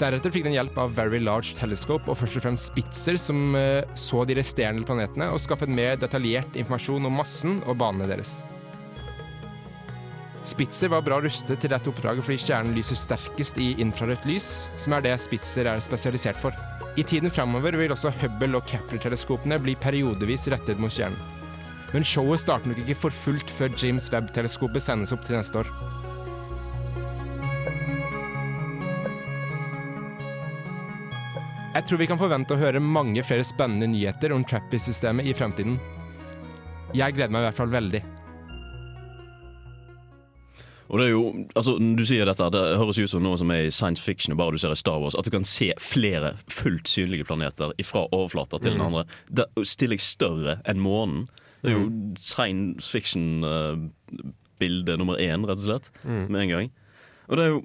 Deretter 0.00 0.32
fikk 0.32 0.44
den 0.46 0.56
hjelp 0.56 0.76
av 0.80 0.92
Very 0.96 1.20
Large 1.20 1.56
Telescope 1.56 2.08
og 2.08 2.18
først 2.20 2.36
og 2.36 2.44
fremst 2.44 2.70
Spitzer, 2.70 3.16
som 3.20 3.56
eh, 3.56 3.80
så 3.96 4.26
de 4.28 4.36
resterende 4.36 4.84
planetene 4.88 5.28
og 5.32 5.40
skaffet 5.40 5.72
mer 5.72 5.96
detaljert 6.00 6.56
informasjon 6.56 7.08
om 7.08 7.18
massen 7.20 7.58
og 7.64 7.80
banene 7.80 8.08
deres. 8.08 8.38
Spitzer 10.48 10.92
var 10.92 11.04
bra 11.04 11.20
rustet 11.20 11.60
til 11.60 11.72
dette 11.72 11.92
oppdraget 11.92 12.24
fordi 12.24 12.40
stjernen 12.44 12.76
lyser 12.76 12.96
sterkest 12.96 13.60
i 13.60 13.74
infrarødt 13.80 14.24
lys, 14.28 14.52
som 14.80 14.96
er 14.96 15.04
det 15.04 15.18
Spitzer 15.24 15.68
er 15.68 15.84
spesialisert 15.84 16.40
for. 16.40 16.56
I 17.00 17.04
tiden 17.04 17.32
framover 17.32 17.76
vil 17.80 17.92
også 17.92 18.12
Hubble- 18.20 18.56
og 18.56 18.68
Kepler-teleskopene 18.68 19.60
bli 19.64 19.76
periodevis 19.80 20.48
rettet 20.52 20.80
mot 20.80 20.92
stjernen. 20.92 21.39
Men 21.92 22.04
showet 22.06 22.40
starter 22.40 22.70
nok 22.70 22.78
ikke 22.84 22.94
for 22.96 23.10
fullt 23.24 23.50
før 23.50 23.72
James 23.82 24.06
Webb-teleskopet 24.12 24.82
sendes 24.84 25.12
opp 25.16 25.24
til 25.26 25.36
neste 25.40 25.58
år. 25.64 25.70
Jeg 31.70 31.86
tror 31.86 32.00
vi 32.00 32.06
kan 32.10 32.18
forvente 32.18 32.54
å 32.56 32.60
høre 32.60 32.80
mange 32.82 33.22
flere 33.24 33.46
spennende 33.46 33.86
nyheter 33.92 34.32
om 34.34 34.42
Trappist-systemet 34.46 35.28
i 35.30 35.34
fremtiden. 35.38 35.76
Jeg 36.98 37.14
gleder 37.14 37.30
meg 37.30 37.44
i 37.44 37.46
hvert 37.48 37.60
fall 37.60 37.70
veldig. 37.70 38.00
Og 40.90 40.98
det 40.98 41.04
er 41.06 41.12
jo, 41.12 41.20
altså 41.54 41.76
Du 41.78 42.02
sier 42.02 42.26
dette, 42.26 42.48
det 42.50 42.62
høres 42.80 42.98
ut 42.98 43.12
som 43.12 43.22
noe 43.22 43.38
som 43.38 43.52
er 43.54 43.68
i 43.68 43.70
science 43.70 44.02
fiction, 44.02 44.34
bare 44.36 44.56
du 44.56 44.58
ser 44.58 44.74
i 44.74 44.78
Star 44.80 44.98
Wars. 44.98 45.14
At 45.14 45.28
du 45.28 45.30
kan 45.30 45.46
se 45.46 45.68
flere 45.78 46.32
fullt 46.50 46.90
synlige 46.90 47.28
planeter 47.28 47.70
fra 47.86 48.08
overflata 48.10 48.58
til 48.58 48.72
den 48.74 48.80
Mm. 48.82 48.86
andre. 48.88 49.04
Det 49.30 49.46
stiller 49.62 49.94
jeg 49.94 50.00
større 50.08 50.60
enn 50.66 50.82
månen. 50.82 51.28
Det 51.62 51.70
er 51.72 51.76
jo 51.78 51.88
science 52.20 52.90
fiction-bilde 52.92 54.96
nummer 55.00 55.16
én, 55.20 55.44
rett 55.48 55.58
og 55.60 55.66
slett, 55.66 55.90
Mm. 56.04 56.26
med 56.30 56.40
en 56.42 56.48
gang. 56.48 56.70
Og 57.28 57.36
det 57.36 57.44
er 57.44 57.48
jo 57.50 57.62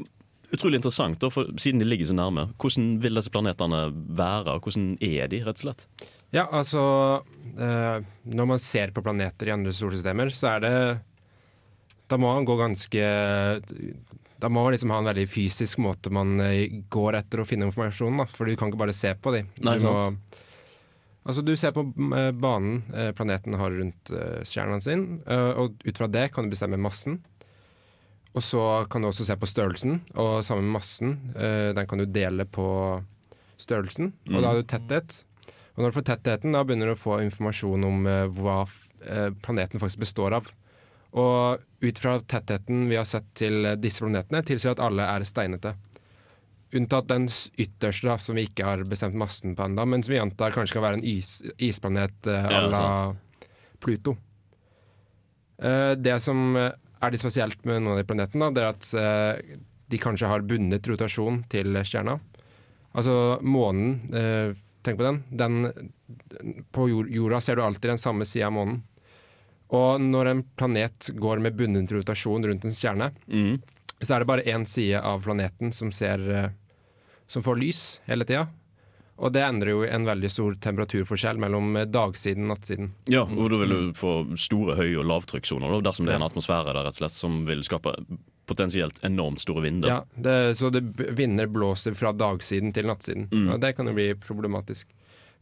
utrolig 0.54 0.76
interessant, 0.80 1.20
da, 1.20 1.30
for 1.30 1.44
siden 1.58 1.80
de 1.80 1.86
ligger 1.86 2.06
så 2.06 2.14
nærme. 2.16 2.54
Hvordan 2.58 3.00
vil 3.02 3.14
disse 3.16 3.30
planetene 3.32 3.92
være? 4.16 4.48
og 4.56 4.62
Hvordan 4.62 4.98
er 5.02 5.28
de, 5.28 5.40
rett 5.44 5.64
og 5.64 5.66
slett? 5.66 5.86
Ja, 6.34 6.48
altså 6.52 7.22
eh, 7.58 8.02
Når 8.26 8.46
man 8.48 8.60
ser 8.60 8.92
på 8.92 9.02
planeter 9.04 9.48
i 9.48 9.52
andre 9.52 9.72
solsystemer, 9.72 10.28
så 10.34 10.48
er 10.56 10.60
det 10.60 11.00
Da 12.10 12.18
må 12.18 12.34
man 12.34 12.46
gå 12.46 12.58
ganske 12.58 13.62
Da 14.40 14.48
må 14.50 14.64
man 14.66 14.74
liksom 14.74 14.90
ha 14.92 14.98
en 15.00 15.06
veldig 15.06 15.30
fysisk 15.30 15.78
måte 15.80 16.10
man 16.12 16.40
eh, 16.42 16.68
går 16.90 17.14
etter 17.22 17.40
å 17.40 17.46
finne 17.48 17.66
informasjonen, 17.70 18.18
da. 18.18 18.26
For 18.26 18.46
du 18.46 18.56
kan 18.56 18.68
ikke 18.70 18.78
bare 18.84 18.94
se 18.94 19.14
på 19.16 19.32
dem. 19.32 19.48
Nei, 19.64 19.78
du, 19.80 19.86
må, 19.88 20.00
sant. 20.00 20.18
Altså, 21.26 21.44
du 21.46 21.54
ser 21.60 21.74
på 21.76 21.84
eh, 22.16 22.32
banen 22.32 22.84
eh, 22.94 23.12
planeten 23.18 23.58
har 23.60 23.74
rundt 23.74 24.12
eh, 24.14 24.42
stjernen 24.48 24.84
sin, 24.84 25.06
og 25.28 25.80
ut 25.86 25.98
fra 26.00 26.08
det 26.12 26.30
kan 26.34 26.46
du 26.46 26.54
bestemme 26.54 26.80
massen. 26.82 27.20
Og 28.36 28.44
så 28.44 28.62
kan 28.92 29.02
du 29.02 29.08
også 29.08 29.24
se 29.28 29.36
på 29.40 29.48
størrelsen, 29.48 30.02
og 30.20 30.42
sammen 30.44 30.66
med 30.68 30.76
massen, 30.76 31.14
den 31.36 31.88
kan 31.88 32.02
du 32.02 32.04
dele 32.04 32.44
på 32.44 32.66
størrelsen, 33.56 34.10
og 34.28 34.34
Mm. 34.36 34.42
da 34.42 34.50
har 34.50 34.60
du 34.60 34.68
tetthet. 34.68 35.24
Og 35.78 35.80
når 35.80 35.94
du 35.94 35.96
får 35.96 36.06
tettheten, 36.10 36.52
da 36.52 36.64
begynner 36.68 36.92
du 36.92 36.96
å 36.98 37.00
få 37.00 37.22
informasjon 37.24 37.88
om 37.88 38.04
hva 38.36 38.66
planeten 39.40 39.80
faktisk 39.80 40.04
består 40.04 40.36
av. 40.36 40.52
Og 41.16 41.64
ut 41.80 41.98
fra 42.04 42.18
tettheten 42.20 42.90
vi 42.90 43.00
har 43.00 43.08
sett 43.08 43.24
til 43.40 43.64
disse 43.80 44.04
planetene, 44.04 44.44
tilsier 44.44 44.76
at 44.76 44.84
alle 44.84 45.08
er 45.08 45.24
steinete. 45.24 45.78
Unntatt 46.76 47.08
den 47.08 47.30
ytterste, 47.56 48.08
da, 48.10 48.18
som 48.20 48.36
vi 48.36 48.48
ikke 48.50 48.66
har 48.68 48.82
bestemt 48.90 49.16
massen 49.16 49.54
på 49.56 49.64
ennå, 49.64 49.86
men 49.88 50.04
som 50.04 50.12
vi 50.12 50.20
antar 50.20 50.52
kanskje 50.56 50.76
kan 50.76 50.84
være 50.84 51.00
en 51.00 51.06
is, 51.08 51.38
isplanet 51.58 52.28
à 52.28 52.40
Ja, 52.52 52.62
la 52.68 52.82
ja, 52.82 53.50
Pluto. 53.80 54.18
Uh, 55.62 55.94
det 55.96 56.18
som 56.24 56.56
eh, 56.60 56.74
er 57.00 57.14
litt 57.14 57.24
spesielt 57.24 57.62
med 57.64 57.80
noen 57.80 57.94
av 57.94 58.02
de 58.02 58.08
planetene, 58.10 58.50
da, 58.50 58.52
det 58.52 58.64
er 58.64 58.74
at 58.74 58.90
uh, 59.00 59.60
de 59.88 60.00
kanskje 60.02 60.28
har 60.28 60.44
bundet 60.44 60.88
rotasjon 60.90 61.44
til 61.52 61.80
stjerna. 61.88 62.18
Altså 62.96 63.38
månen, 63.46 63.96
uh, 64.12 64.52
tenk 64.84 65.00
på 65.00 65.08
den. 65.08 65.22
den 65.32 65.88
på 66.76 66.90
jord, 66.92 67.14
jorda 67.14 67.40
ser 67.42 67.56
du 67.56 67.64
alltid 67.64 67.94
den 67.94 68.02
samme 68.02 68.28
sida 68.28 68.50
av 68.50 68.58
månen. 68.58 68.84
Og 69.76 70.04
når 70.04 70.30
en 70.34 70.44
planet 70.60 71.10
går 71.18 71.40
med 71.42 71.56
bundet 71.58 71.94
rotasjon 71.96 72.46
rundt 72.46 72.68
en 72.68 72.76
stjerne, 72.76 73.14
Mm. 73.28 73.62
så 74.02 74.16
er 74.16 74.20
det 74.20 74.28
bare 74.28 74.44
én 74.46 74.68
side 74.68 75.00
av 75.02 75.24
planeten 75.24 75.72
som 75.74 75.92
ser 75.92 76.52
som 77.28 77.44
får 77.46 77.60
lys 77.62 77.82
hele 78.10 78.28
tida. 78.28 78.48
Og 79.16 79.32
det 79.32 79.46
endrer 79.46 79.72
jo 79.72 79.84
en 79.88 80.06
veldig 80.08 80.30
stor 80.32 80.56
temperaturforskjell 80.60 81.40
mellom 81.40 81.78
dagsiden 81.88 82.50
og 82.50 82.58
nattsiden. 82.58 82.90
Ja, 83.08 83.24
og 83.24 83.48
da 83.54 83.60
vil 83.62 83.72
du 83.72 83.94
få 83.96 84.16
store 84.40 84.76
høy- 84.76 84.98
og 85.00 85.08
lavtrykkssoner 85.08 85.78
dersom 85.86 86.08
det 86.08 86.18
er 86.18 86.20
en 86.20 86.28
atmosfære 86.28 86.74
der 86.74 86.84
rett 86.84 86.98
og 86.98 87.06
slett 87.06 87.16
som 87.16 87.46
vil 87.48 87.64
skape 87.64 87.96
potensielt 88.46 89.00
enormt 89.08 89.40
store 89.42 89.64
vinder. 89.64 89.90
Ja, 89.90 90.02
det, 90.20 90.58
så 90.60 90.70
det 90.70 90.84
vinder 91.16 91.48
blåser 91.48 91.96
fra 91.98 92.12
dagsiden 92.14 92.76
til 92.76 92.92
nattsiden. 92.92 93.30
Mm. 93.32 93.54
Og 93.56 93.64
det 93.64 93.72
kan 93.78 93.88
jo 93.90 93.96
bli 93.96 94.12
problematisk. 94.20 94.92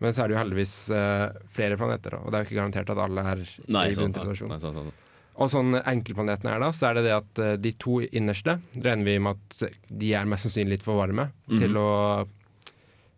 Men 0.04 0.14
så 0.14 0.24
er 0.24 0.30
det 0.30 0.36
jo 0.36 0.42
heldigvis 0.42 0.76
uh, 0.94 1.34
flere 1.56 1.78
planeter, 1.80 2.18
og 2.20 2.30
det 2.30 2.38
er 2.38 2.44
jo 2.44 2.50
ikke 2.50 2.60
garantert 2.60 2.94
at 2.94 3.02
alle 3.02 3.26
er 3.34 3.44
Nei, 3.72 3.88
i 3.90 3.98
sant, 3.98 4.18
bundet 4.20 4.94
Og 5.42 5.50
sånn 5.50 5.74
enkeltplanetene 5.80 6.52
er 6.54 6.60
da, 6.62 6.68
så 6.78 6.92
er 6.92 7.00
det 7.00 7.04
det 7.08 7.14
at 7.16 7.40
eh, 7.42 7.56
de 7.58 7.72
to 7.82 8.00
innerste 8.06 8.60
regner 8.76 9.06
vi 9.08 9.16
med 9.20 9.40
at 9.40 9.64
de 9.90 10.12
er 10.14 10.28
mest 10.30 10.46
sannsynlig 10.46 10.76
litt 10.78 10.84
for 10.86 11.00
varme 11.02 11.32
Mhm. 11.50 11.60
til, 11.64 11.78
å, 11.82 12.28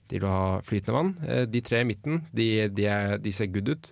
til 0.08 0.24
å 0.24 0.32
ha 0.32 0.46
flytende 0.64 0.96
vann. 0.96 1.12
Eh, 1.28 1.44
De 1.46 1.62
tre 1.62 1.82
i 1.84 1.88
midten, 1.90 2.22
de, 2.34 2.68
de, 2.70 2.86
er, 2.88 3.18
de 3.20 3.32
ser 3.36 3.48
good 3.52 3.68
ut. 3.74 3.92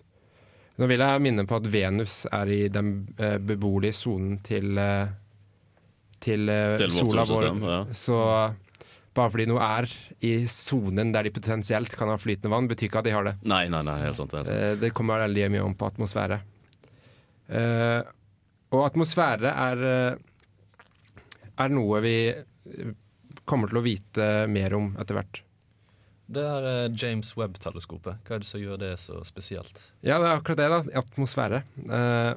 Nå 0.80 0.88
vil 0.90 1.04
jeg 1.04 1.22
minne 1.22 1.44
på 1.46 1.56
at 1.60 1.68
Venus 1.70 2.24
er 2.32 2.50
i 2.50 2.62
den 2.72 2.94
eh, 3.20 3.36
beboelige 3.38 3.94
sonen 3.94 4.40
til, 4.42 4.72
til, 6.24 6.48
sola 6.96 7.26
vår. 7.28 7.50
ja. 7.62 7.82
Så 7.94 8.18
bare 9.14 9.30
fordi 9.30 9.46
noe 9.52 9.62
er 9.62 9.90
i 10.26 10.32
sonen 10.50 11.12
der 11.14 11.28
de 11.28 11.34
potensielt 11.36 11.92
kan 12.00 12.10
ha 12.10 12.16
flytende 12.18 12.50
vann, 12.56 12.68
betyr 12.72 12.88
ikke 12.90 13.04
at 13.04 13.06
de 13.06 13.14
har 13.14 13.28
det. 13.28 13.36
Nei, 13.46 13.68
nei, 13.70 13.84
nei, 13.86 14.00
helt 14.02 14.18
sant. 14.18 14.32
Helt 14.34 14.48
sant. 14.50 14.80
Det 14.82 14.90
kommer 14.98 15.22
veldig 15.28 15.52
mye 15.54 15.66
om 15.68 15.76
på 15.78 15.92
atmosfære. 15.92 16.40
Eh, 17.48 18.02
og 18.74 18.86
atmosfære 18.88 19.52
er, 19.52 19.84
eh, 19.90 20.14
er 21.64 21.74
noe 21.74 22.04
vi 22.04 22.18
eh, 22.30 22.94
kommer 23.46 23.72
til 23.72 23.82
å 23.82 23.86
vite 23.86 24.30
mer 24.52 24.78
om 24.78 24.94
etter 25.02 25.20
hvert. 25.20 25.42
Det 26.34 26.42
er 26.42 26.96
James 26.96 27.34
Webb-teleskopet. 27.38 28.24
Hva 28.24 28.38
er 28.38 28.42
det 28.42 28.50
som 28.50 28.62
gjør 28.62 28.80
det 28.82 28.96
så 29.04 29.20
spesielt? 29.28 29.76
Ja, 30.02 30.18
det 30.22 30.30
er 30.30 30.40
akkurat 30.40 30.62
det, 30.62 30.70
da. 30.72 31.04
Atmosfære. 31.04 31.64
Eh, 31.84 32.34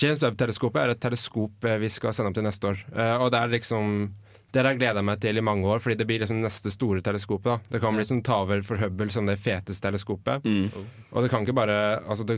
James 0.00 0.22
Webb-teleskopet 0.24 0.80
er 0.80 0.94
et 0.94 1.02
teleskop 1.02 1.66
vi 1.80 1.90
skal 1.92 2.14
sende 2.16 2.32
opp 2.32 2.38
til 2.38 2.46
neste 2.46 2.72
år. 2.72 2.80
Eh, 2.90 3.16
og 3.20 3.30
det 3.34 3.42
er 3.42 3.58
liksom 3.58 4.08
det 4.54 4.62
har 4.62 4.70
jeg 4.70 4.84
gleda 4.84 5.02
meg 5.02 5.18
til 5.18 5.38
i 5.38 5.42
mange 5.42 5.66
år, 5.66 5.80
fordi 5.82 5.96
det 5.98 6.04
blir 6.06 6.20
liksom 6.22 6.38
neste 6.38 6.70
store 6.70 7.02
teleskopet. 7.02 7.48
da. 7.50 7.72
Det 7.74 7.80
kan 7.82 7.96
liksom 7.98 8.20
ta 8.22 8.36
over 8.44 8.60
for 8.62 8.78
Hubble 8.78 9.10
som 9.10 9.26
det 9.26 9.40
feteste 9.42 9.82
teleskopet. 9.82 10.44
Mm. 10.46 10.68
Og 11.10 11.24
det 11.24 11.30
kan 11.32 11.42
ikke 11.42 11.56
bare 11.58 11.78
altså 12.06 12.26
det, 12.28 12.36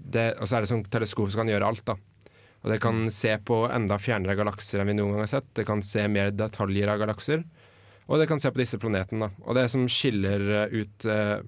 det, 0.00 0.34
Og 0.40 0.48
så 0.48 0.56
er 0.56 0.64
det 0.64 0.70
sånn 0.72 0.86
teleskop 0.90 1.30
som 1.30 1.42
kan 1.42 1.52
gjøre 1.52 1.68
alt, 1.68 1.84
da. 1.86 1.96
Og 2.60 2.72
det 2.72 2.80
kan 2.82 3.06
se 3.14 3.32
på 3.40 3.62
enda 3.72 3.96
fjernere 4.00 4.36
galakser 4.36 4.82
enn 4.82 4.90
vi 4.90 4.96
noen 4.98 5.14
gang 5.14 5.24
har 5.24 5.32
sett. 5.32 5.48
Det 5.56 5.64
kan 5.68 5.80
se 5.86 6.04
mer 6.12 6.32
detaljer 6.34 6.92
av 6.92 7.00
galakser. 7.00 7.44
Og 8.10 8.20
det 8.20 8.26
kan 8.28 8.42
se 8.42 8.50
på 8.52 8.60
disse 8.60 8.80
planetene. 8.80 9.28
da. 9.28 9.46
Og 9.46 9.56
det 9.56 9.68
som 9.72 9.86
skiller 9.88 10.44
eh, 10.64 10.74
ut 10.82 11.06
eh, 11.08 11.38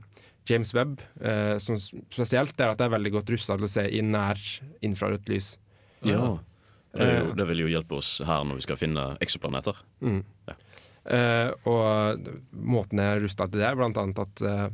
James 0.48 0.72
Webb 0.74 1.02
eh, 1.20 1.58
som 1.60 1.76
spesielt, 1.78 2.56
det 2.56 2.64
er 2.64 2.72
at 2.72 2.80
det 2.80 2.86
er 2.86 2.94
veldig 2.96 3.12
godt 3.18 3.34
rusta 3.34 3.58
til 3.58 3.68
å 3.68 3.72
se 3.74 3.84
i 3.90 4.00
nær 4.06 4.40
infrarødt 4.80 5.28
lys. 5.28 5.56
Ja. 6.00 6.06
Det, 6.06 6.16
er 6.16 6.22
jo, 6.22 6.38
Eh, 6.92 7.28
det 7.36 7.46
vil 7.48 7.64
jo 7.64 7.70
hjelpe 7.72 7.98
oss 8.00 8.18
her 8.26 8.44
når 8.44 8.60
vi 8.60 8.66
skal 8.66 8.80
finne 8.80 9.06
eksoplaneter. 9.24 9.78
Mm. 10.04 10.20
Eh, 11.02 11.48
og 11.68 12.28
måten 12.52 13.00
jeg 13.00 13.16
er 13.16 13.24
rusta 13.24 13.48
til 13.48 13.62
det, 13.62 13.68
er 13.70 13.78
blant 13.78 13.98
annet 14.00 14.20
at 14.22 14.44
eh, 14.46 14.66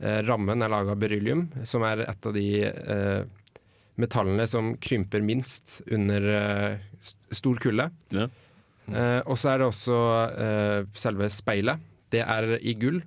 rammen 0.00 0.64
er 0.64 0.72
laga 0.72 0.94
av 0.94 1.00
beryllium, 1.02 1.48
som 1.68 1.84
er 1.84 2.06
et 2.06 2.26
av 2.26 2.32
de 2.32 2.46
eh, 2.64 3.22
metallene 4.00 4.46
som 4.48 4.74
krymper 4.80 5.22
minst 5.24 5.80
under 5.90 6.26
eh, 6.34 6.80
stor 7.36 7.60
kulde. 7.62 7.90
Ja. 8.14 8.28
Eh, 8.90 9.20
og 9.26 9.38
så 9.38 9.52
er 9.52 9.60
det 9.60 9.70
også 9.70 10.00
eh, 10.46 10.90
selve 10.98 11.30
speilet. 11.32 11.82
Det 12.10 12.22
er 12.24 12.56
i 12.58 12.74
gull, 12.78 13.00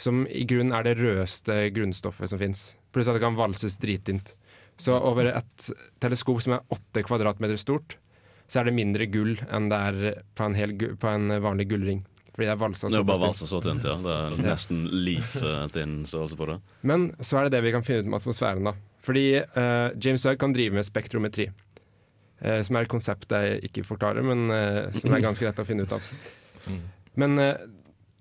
som 0.00 0.24
i 0.26 0.46
grunnen 0.48 0.74
er 0.74 0.86
det 0.86 0.98
rødeste 0.98 1.62
grunnstoffet 1.76 2.32
som 2.32 2.40
fins. 2.40 2.70
Pluss 2.90 3.10
at 3.10 3.18
det 3.18 3.24
kan 3.24 3.38
valses 3.38 3.78
dritdynt. 3.82 4.34
Så 4.80 4.96
over 4.96 5.28
et 5.28 5.66
teleskop 6.00 6.40
som 6.42 6.56
er 6.56 6.72
åtte 6.72 7.04
kvadratmeter 7.04 7.60
stort, 7.60 7.98
så 8.50 8.60
er 8.60 8.66
det 8.66 8.78
mindre 8.78 9.06
gull 9.12 9.36
enn 9.52 9.68
det 9.70 9.78
er 9.78 10.22
på 10.34 10.48
en, 10.48 10.56
hel, 10.58 10.72
på 10.98 11.10
en 11.10 11.36
vanlig 11.44 11.68
gullring. 11.70 12.00
Fordi 12.40 12.48
det 12.48 12.52
er 12.54 12.60
valsa 12.62 12.88
Det 12.88 12.96
er 12.96 13.02
bare 13.04 13.20
valsa 13.20 13.46
så 13.46 13.58
tynt, 13.60 13.84
ja. 13.84 13.98
Det 14.00 14.12
er 14.16 14.38
nesten 14.46 14.84
leaf-tynn 15.04 16.06
størrelse 16.08 16.38
på 16.40 16.46
det. 16.48 16.54
Men 16.88 17.10
så 17.20 17.36
er 17.36 17.48
det 17.48 17.58
det 17.58 17.66
vi 17.66 17.72
kan 17.74 17.84
finne 17.84 18.00
ut 18.00 18.08
om 18.08 18.16
atmosfæren, 18.16 18.64
da. 18.64 18.72
Fordi 19.04 19.24
uh, 19.42 19.90
James 20.00 20.24
Webb 20.24 20.38
kan 20.40 20.54
drive 20.56 20.78
med 20.78 20.88
spektrometri. 20.88 21.50
Uh, 22.40 22.62
som 22.64 22.78
er 22.80 22.88
et 22.88 22.92
konsept 22.94 23.28
jeg 23.28 23.60
ikke 23.68 23.84
forklarer, 23.84 24.24
men 24.24 24.48
uh, 24.48 24.88
som 24.96 25.12
er 25.12 25.26
ganske 25.26 25.44
lett 25.44 25.60
å 25.60 25.68
finne 25.68 25.84
ut 25.84 25.92
av. 25.98 26.14
Men 27.20 27.36
eh, 27.42 27.60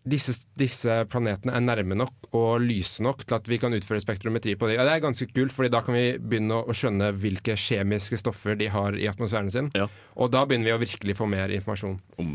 disse, 0.09 0.33
disse 0.59 0.93
planetene 1.11 1.53
er 1.55 1.63
nærme 1.63 1.95
nok 1.99 2.29
og 2.35 2.63
lyse 2.63 3.03
nok 3.03 3.23
til 3.23 3.37
at 3.37 3.47
vi 3.49 3.59
kan 3.61 3.75
utføre 3.75 4.01
spektrometri 4.03 4.55
på 4.59 4.67
dem. 4.67 4.79
Og 4.81 4.87
det 4.87 4.95
er 4.95 5.03
ganske 5.03 5.27
kult, 5.31 5.53
fordi 5.55 5.71
da 5.71 5.83
kan 5.85 5.95
vi 5.95 6.05
begynne 6.19 6.59
å, 6.59 6.65
å 6.67 6.75
skjønne 6.75 7.11
hvilke 7.19 7.55
kjemiske 7.59 8.19
stoffer 8.19 8.57
de 8.59 8.67
har 8.73 8.97
i 8.99 9.07
atmosfæren 9.07 9.51
sin. 9.53 9.71
Ja. 9.77 9.87
Og 10.19 10.33
da 10.33 10.43
begynner 10.49 10.71
vi 10.71 10.75
å 10.75 10.81
virkelig 10.83 11.15
få 11.19 11.29
mer 11.29 11.53
informasjon. 11.55 11.99
Om 12.19 12.33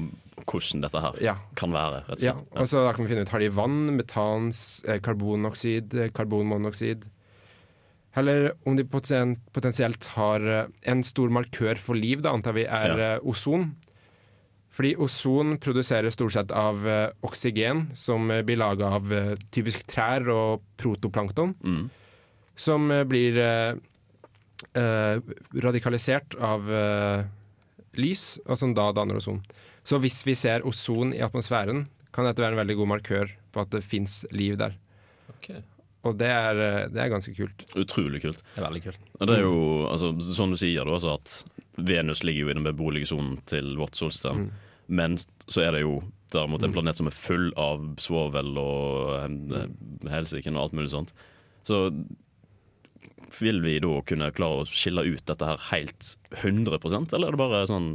hvordan 0.55 0.85
dette 0.87 1.01
her 1.03 1.19
Ja. 1.25 1.35
kan 1.59 1.75
være, 1.75 2.05
rett 2.07 2.15
og 2.15 2.19
slett. 2.19 2.23
Ja, 2.31 2.61
og 2.63 2.69
så 2.71 2.85
kan 2.95 3.05
vi 3.05 3.11
finne 3.13 3.25
ut 3.27 3.33
Har 3.35 3.43
de 3.43 3.49
vann, 3.51 3.97
metan, 3.99 4.49
eh, 4.89 5.01
karbonoksid, 5.05 5.95
eh, 5.95 6.09
karbonmonoksid 6.15 7.05
Eller 8.17 8.53
om 8.65 8.77
de 8.79 8.85
potensielt 8.87 10.05
har 10.15 10.41
eh, 10.47 10.67
en 10.87 11.03
stor 11.03 11.29
markør 11.35 11.77
for 11.83 11.99
liv, 11.99 12.23
da 12.23 12.31
antar 12.33 12.55
vi 12.55 12.65
er 12.65 12.97
Ja. 12.97 13.19
ozon. 13.27 13.75
Fordi 14.75 14.95
ozon 14.99 15.57
produseres 15.59 16.15
stort 16.15 16.33
sett 16.33 16.51
av 16.51 16.83
oksygen, 17.23 17.97
som 17.97 18.27
blir 18.29 18.57
laga 18.59 18.87
av 18.97 19.07
typisk 19.53 19.87
trær 19.87 20.27
og 20.29 20.63
protoplankton. 20.77 21.55
Mm. 21.63 21.91
Som 22.57 22.89
blir 23.07 23.37
eh, 23.39 23.75
radikalisert 25.55 26.35
av 26.41 26.67
eh, 26.71 27.25
lys, 28.01 28.39
og 28.47 28.59
som 28.59 28.75
da 28.75 28.89
danner 28.97 29.19
ozon. 29.21 29.41
Så 29.85 30.01
hvis 30.01 30.23
vi 30.27 30.37
ser 30.39 30.65
ozon 30.67 31.13
i 31.15 31.23
atmosfæren, 31.25 31.85
kan 32.15 32.27
dette 32.29 32.43
være 32.43 32.57
en 32.57 32.63
veldig 32.63 32.77
god 32.81 32.91
markør 32.95 33.33
på 33.53 33.65
at 33.65 33.73
det 33.75 33.85
fins 33.85 34.23
liv 34.33 34.57
der. 34.61 34.77
Og 36.05 36.17
det 36.21 36.29
er, 36.29 36.59
det 36.93 37.01
er 37.01 37.13
ganske 37.13 37.33
kult. 37.37 37.65
Utrolig 37.81 38.21
kult. 38.21 38.43
Det 38.55 38.61
er 38.61 38.67
veldig 38.67 38.83
kult. 38.85 39.07
Det 39.21 39.37
er 39.39 39.47
jo, 39.47 39.61
altså, 39.89 40.13
sånn 40.37 40.53
du 40.53 40.59
sier, 40.61 40.85
da, 40.85 40.99
altså 40.99 41.15
at 41.17 41.39
Venus 41.81 42.21
ligger 42.25 42.45
jo 42.45 42.53
i 42.53 42.57
den 42.59 42.67
beboelige 42.67 43.09
sonen 43.09 43.39
til 43.49 43.73
vårt 43.81 43.97
solsystem. 43.99 44.45
Mm. 44.45 44.51
Men 45.01 45.17
så 45.49 45.65
er 45.65 45.73
det 45.77 45.85
jo 45.87 46.03
derimot 46.35 46.65
en 46.67 46.75
planet 46.75 46.99
som 46.99 47.09
er 47.09 47.17
full 47.17 47.49
av 47.61 47.87
svovel 48.03 48.53
og 48.61 49.15
eh, 49.17 49.67
helsike 50.13 50.53
og 50.53 50.61
alt 50.67 50.77
mulig 50.77 50.93
sånt. 50.93 51.15
Så 51.65 51.87
vil 53.39 53.63
vi 53.65 53.79
da 53.83 53.97
kunne 54.07 54.33
klare 54.37 54.63
å 54.63 54.69
skille 54.69 55.07
ut 55.09 55.25
dette 55.27 55.49
her 55.49 55.63
helt 55.71 56.15
100% 56.43 57.15
eller 57.17 57.31
er 57.31 57.35
det 57.35 57.41
bare 57.41 57.65
sånn 57.71 57.89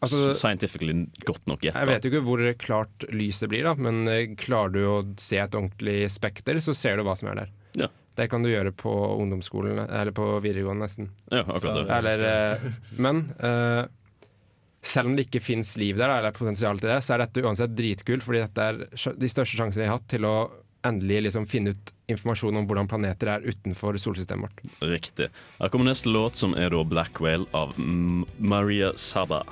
Altså- 0.00 0.34
scientifically 0.38 1.06
godt 1.26 1.46
nok 1.50 1.64
gjetta? 1.64 1.80
Jeg 1.82 1.90
vet 1.90 2.04
jo 2.04 2.10
ikke 2.12 2.26
hvor 2.26 2.42
klart 2.60 3.06
lyset 3.10 3.50
blir, 3.50 3.64
da, 3.66 3.74
men 3.74 4.08
eh, 4.08 4.34
klarer 4.38 4.74
du 4.74 4.82
å 4.86 4.98
se 5.18 5.40
et 5.42 5.54
ordentlig 5.54 6.10
spekter, 6.12 6.60
så 6.64 6.74
ser 6.76 6.98
du 6.98 7.06
hva 7.08 7.16
som 7.18 7.32
er 7.32 7.42
der. 7.42 7.54
Ja. 7.84 7.88
Det 8.18 8.28
kan 8.30 8.42
du 8.42 8.50
gjøre 8.50 8.72
på 8.74 8.90
ungdomsskolen, 9.18 9.78
eller 9.86 10.14
på 10.14 10.26
videregående 10.42 10.86
nesten. 10.86 11.10
Ja, 11.30 11.44
akkurat 11.44 11.82
det. 11.82 11.98
Eller, 11.98 12.24
eh, 12.26 12.70
men 12.98 13.28
uh, 13.38 13.86
selv 14.82 15.10
om 15.10 15.14
det 15.14 15.28
ikke 15.28 15.42
fins 15.44 15.76
liv 15.78 15.98
der, 15.98 16.10
eller 16.10 16.34
potensial 16.34 16.80
til 16.80 16.90
det, 16.90 17.02
så 17.06 17.14
er 17.14 17.24
dette 17.24 17.44
uansett 17.44 17.76
dritkult, 17.78 18.26
fordi 18.26 18.42
dette 18.42 18.70
er 18.72 18.80
de 18.88 19.30
største 19.30 19.58
sjansene 19.58 19.84
vi 19.84 19.90
har 19.90 20.00
hatt 20.00 20.10
til 20.10 20.26
å 20.26 20.38
endelig 20.86 21.24
liksom 21.26 21.46
finne 21.50 21.74
ut 21.74 21.92
informasjon 22.08 22.56
om 22.56 22.66
hvordan 22.68 22.88
planeter 22.90 23.30
er 23.32 23.46
utenfor 23.46 23.98
solsystemet 24.00 24.48
vårt. 24.48 24.60
Riktig. 24.88 25.28
Her 25.58 25.72
kommer 25.72 25.90
neste 25.90 26.10
låt, 26.10 26.38
som 26.38 26.54
er 26.54 26.70
da 26.70 26.82
'Black 26.84 27.20
Whale' 27.22 27.48
av 27.52 27.74
Maria 28.38 28.92
Saba. 28.96 29.44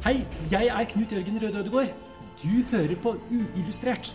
Hei, 0.00 0.22
jeg 0.48 0.70
er 0.72 0.86
Knut 0.88 1.10
Jørgen 1.12 1.34
Røde 1.42 1.58
Ødegård. 1.60 1.90
Du 2.40 2.48
hører 2.70 2.94
på 3.02 3.10
Uillustrert, 3.28 4.14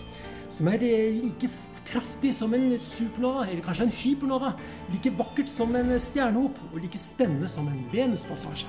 som 0.50 0.68
er 0.68 0.82
eh, 0.82 1.20
like 1.20 1.50
kraftig 1.86 2.32
som 2.34 2.56
en 2.58 2.72
supernova, 2.82 3.44
eller 3.46 3.62
kanskje 3.62 3.86
en 3.86 3.94
hypernova. 3.94 4.56
Like 4.90 5.12
vakkert 5.20 5.52
som 5.52 5.76
en 5.78 5.94
stjernehop, 6.02 6.58
og 6.74 6.80
like 6.82 6.98
spennende 6.98 7.48
som 7.48 7.70
en 7.70 7.86
Venuspassasje. 7.94 8.66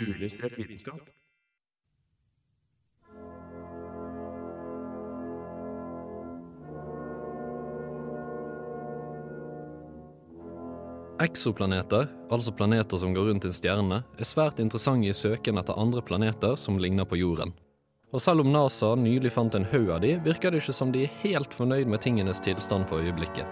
Uillustrert 0.00 0.56
vitenskap. 0.56 1.04
Eksoplaneter, 11.22 12.08
altså 12.30 12.50
planeter 12.52 12.98
som 12.98 13.12
går 13.14 13.28
rundt 13.28 13.44
en 13.46 13.54
stjerne, 13.54 14.00
er 14.18 14.26
svært 14.26 14.58
interessante 14.58 15.06
i 15.06 15.14
søken 15.14 15.60
etter 15.60 15.78
andre 15.78 16.02
planeter 16.02 16.56
som 16.58 16.80
ligner 16.82 17.06
på 17.06 17.20
jorden. 17.20 17.52
Og 18.10 18.22
selv 18.22 18.42
om 18.42 18.50
NASA 18.50 18.96
nylig 18.98 19.30
fant 19.30 19.54
en 19.54 19.66
haug 19.70 19.92
av 19.94 20.00
de, 20.02 20.16
virker 20.26 20.50
det 20.50 20.64
ikke 20.64 20.74
som 20.74 20.90
de 20.90 21.04
er 21.06 21.20
helt 21.22 21.54
fornøyd 21.54 21.86
med 21.86 22.02
tingenes 22.02 22.42
tilstand 22.42 22.90
for 22.90 22.98
øyeblikket. 22.98 23.46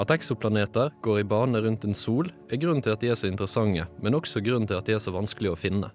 At 0.00 0.10
eksoplaneter 0.10 0.90
går 1.06 1.22
i 1.22 1.30
bane 1.36 1.62
rundt 1.62 1.86
en 1.86 1.94
sol, 1.94 2.34
er 2.50 2.58
grunnen 2.58 2.82
til 2.82 2.98
at 2.98 3.02
de 3.02 3.14
er 3.14 3.18
så 3.20 3.30
interessante, 3.30 3.86
men 4.02 4.18
også 4.18 4.42
grunnen 4.42 4.66
til 4.66 4.80
at 4.80 4.90
de 4.90 4.98
er 4.98 5.02
så 5.02 5.14
vanskelig 5.14 5.54
å 5.54 5.58
finne. 5.60 5.94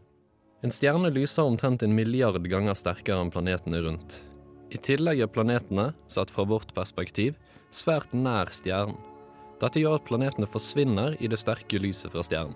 En 0.64 0.72
stjerne 0.72 1.12
lyser 1.12 1.44
omtrent 1.44 1.84
en 1.84 1.96
milliard 1.96 2.40
ganger 2.48 2.78
sterkere 2.78 3.20
enn 3.22 3.34
planetene 3.34 3.82
rundt. 3.84 4.22
I 4.72 4.80
tillegg 4.82 5.22
er 5.22 5.32
planetene, 5.32 5.92
sett 6.08 6.32
fra 6.32 6.46
vårt 6.48 6.72
perspektiv, 6.78 7.36
svært 7.76 8.16
nær 8.16 8.52
stjernen. 8.56 8.98
Dette 9.62 9.80
gjør 9.80 10.00
at 10.00 10.08
planetene 10.08 10.48
forsvinner 10.50 11.16
i 11.24 11.30
det 11.32 11.40
sterke 11.40 11.80
lyset 11.80 12.12
fra 12.12 12.24
stjernen. 12.26 12.56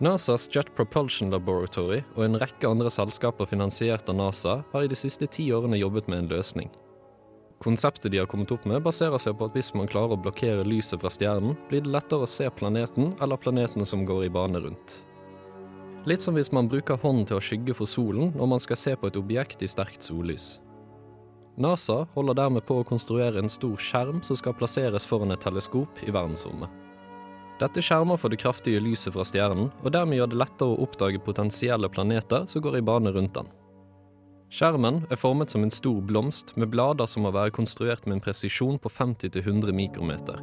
NASAs 0.00 0.46
Jet 0.48 0.70
Propulsion 0.76 1.28
Laboratory 1.32 1.98
og 2.14 2.22
en 2.24 2.38
rekke 2.40 2.68
andre 2.68 2.88
selskaper 2.92 3.48
finansiert 3.48 4.08
av 4.08 4.16
NASA 4.16 4.54
har 4.72 4.86
i 4.86 4.88
de 4.88 4.96
siste 4.96 5.28
ti 5.28 5.50
årene 5.52 5.76
jobbet 5.76 6.08
med 6.08 6.22
en 6.22 6.30
løsning. 6.30 6.70
Konseptet 7.60 8.08
de 8.12 8.22
har 8.22 8.28
kommet 8.32 8.52
opp 8.54 8.64
med, 8.64 8.80
baserer 8.80 9.20
seg 9.20 9.36
på 9.36 9.50
at 9.50 9.58
hvis 9.58 9.74
man 9.76 9.90
klarer 9.92 10.16
å 10.16 10.22
blokkere 10.24 10.64
lyset 10.64 11.02
fra 11.02 11.12
stjernen, 11.12 11.52
blir 11.68 11.84
det 11.84 11.92
lettere 11.92 12.24
å 12.24 12.32
se 12.32 12.48
planeten 12.48 13.12
eller 13.20 13.36
planetene 13.36 13.84
som 13.84 14.06
går 14.08 14.24
i 14.30 14.32
bane 14.32 14.64
rundt. 14.64 15.02
Litt 16.08 16.22
som 16.24 16.36
hvis 16.36 16.52
man 16.52 16.68
bruker 16.70 16.96
hånden 16.96 17.26
til 17.28 17.36
å 17.36 17.44
skygge 17.44 17.74
for 17.76 17.88
solen 17.90 18.30
når 18.32 18.48
man 18.54 18.62
skal 18.62 18.78
se 18.80 18.94
på 18.96 19.10
et 19.10 19.18
objekt 19.20 19.60
i 19.60 19.68
sterkt 19.68 20.06
sollys. 20.06 20.54
NASA 21.60 22.06
holder 22.14 22.38
dermed 22.38 22.64
på 22.64 22.78
å 22.80 22.86
konstruere 22.88 23.42
en 23.42 23.52
stor 23.52 23.76
skjerm 23.76 24.22
som 24.24 24.38
skal 24.38 24.56
plasseres 24.56 25.04
foran 25.04 25.34
et 25.34 25.42
teleskop 25.44 26.00
i 26.06 26.12
verdensrommet. 26.14 26.70
Dette 27.60 27.82
skjermer 27.84 28.16
for 28.16 28.32
det 28.32 28.38
kraftige 28.40 28.80
lyset 28.80 29.12
fra 29.12 29.26
stjernen, 29.28 29.68
og 29.84 29.92
dermed 29.92 30.16
gjør 30.16 30.30
det 30.32 30.38
lettere 30.40 30.72
å 30.72 30.86
oppdage 30.86 31.20
potensielle 31.20 31.90
planeter 31.92 32.46
som 32.48 32.64
går 32.64 32.78
i 32.78 32.86
bane 32.88 33.12
rundt 33.12 33.34
den. 33.36 33.50
Skjermen 34.50 35.02
er 35.12 35.20
formet 35.20 35.52
som 35.52 35.66
en 35.66 35.74
stor 35.74 36.00
blomst 36.00 36.54
med 36.56 36.72
blader 36.72 37.06
som 37.06 37.26
må 37.26 37.34
være 37.36 37.52
konstruert 37.54 38.08
med 38.08 38.16
en 38.16 38.24
presisjon 38.24 38.80
på 38.80 38.88
50-100 38.88 39.76
mikrometer. 39.76 40.40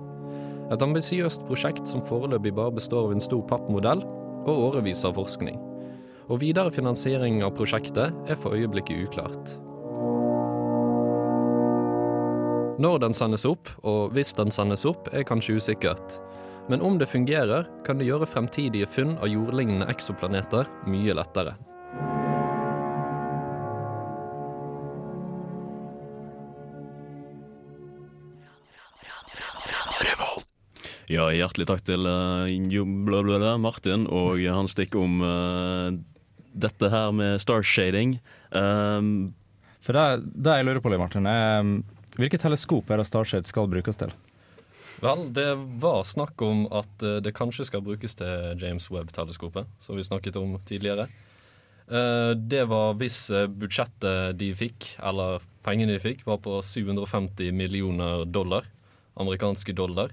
Et 0.70 0.86
ambisiøst 0.86 1.48
prosjekt 1.50 1.90
som 1.90 2.06
foreløpig 2.06 2.54
bare 2.54 2.78
består 2.78 3.08
av 3.08 3.18
en 3.18 3.24
stor 3.24 3.42
pappmodell 3.50 4.06
og 4.48 4.64
årevis 4.72 5.04
av 5.08 5.18
forskning. 5.20 5.60
Og 6.28 6.42
videre 6.42 6.72
finansiering 6.74 7.40
av 7.46 7.54
prosjektet 7.56 8.16
er 8.28 8.40
for 8.40 8.56
øyeblikket 8.58 9.08
uklart. 9.08 9.56
Når 12.78 13.00
den 13.02 13.16
sendes 13.18 13.46
opp, 13.50 13.72
og 13.84 14.12
hvis 14.14 14.36
den 14.38 14.52
sendes 14.54 14.86
opp, 14.86 15.08
er 15.10 15.26
kanskje 15.26 15.58
usikkert. 15.58 16.20
Men 16.70 16.84
om 16.84 17.00
det 17.00 17.10
fungerer, 17.10 17.66
kan 17.88 17.98
det 17.98 18.10
gjøre 18.10 18.28
fremtidige 18.30 18.90
funn 18.92 19.16
av 19.18 19.32
jordlignende 19.32 19.88
eksoplaneter 19.90 20.70
mye 20.86 21.16
lettere. 21.18 21.56
Ja, 31.08 31.30
hjertelig 31.32 31.70
takk 31.70 31.86
til 31.88 32.04
uh, 32.04 32.50
jo, 32.68 32.84
bla, 32.84 33.22
bla, 33.24 33.38
bla, 33.40 33.54
Martin 33.64 34.04
og 34.12 34.42
hans 34.58 34.76
stikk 34.76 34.98
om 35.00 35.22
uh, 35.24 35.96
dette 36.52 36.90
her 36.92 37.14
med 37.16 37.40
starshading. 37.40 38.18
Um, 38.52 39.30
For 39.80 39.96
det, 39.96 40.34
det 40.36 40.58
jeg 40.58 40.68
lurer 40.68 40.84
på, 40.84 40.92
Martin, 41.00 41.30
er 41.32 41.62
um, 41.64 41.78
hvilket 42.18 42.44
teleskop 42.44 42.92
er 42.92 43.00
det 43.00 43.08
Starshade 43.08 43.48
skal 43.48 43.70
brukes 43.72 44.00
til? 44.02 44.12
Vel, 45.00 45.28
det 45.32 45.48
var 45.80 46.04
snakk 46.10 46.42
om 46.44 46.66
at 46.76 47.08
uh, 47.08 47.22
det 47.24 47.36
kanskje 47.38 47.70
skal 47.70 47.86
brukes 47.86 48.20
til 48.20 48.60
James 48.60 48.90
Webb-teleskopet, 48.92 49.70
som 49.80 49.96
vi 49.96 50.04
snakket 50.08 50.40
om 50.42 50.58
tidligere. 50.68 51.08
Det 51.88 52.66
var 52.68 52.98
hvis 53.00 53.30
budsjettet 53.48 54.36
de 54.36 54.50
fikk, 54.60 54.90
eller 55.08 55.40
pengene 55.64 55.94
de 55.96 56.02
fikk, 56.04 56.26
var 56.28 56.42
på 56.44 56.58
750 56.60 57.54
millioner 57.56 58.26
dollar. 58.28 58.68
Amerikanske 59.16 59.72
dollar. 59.72 60.12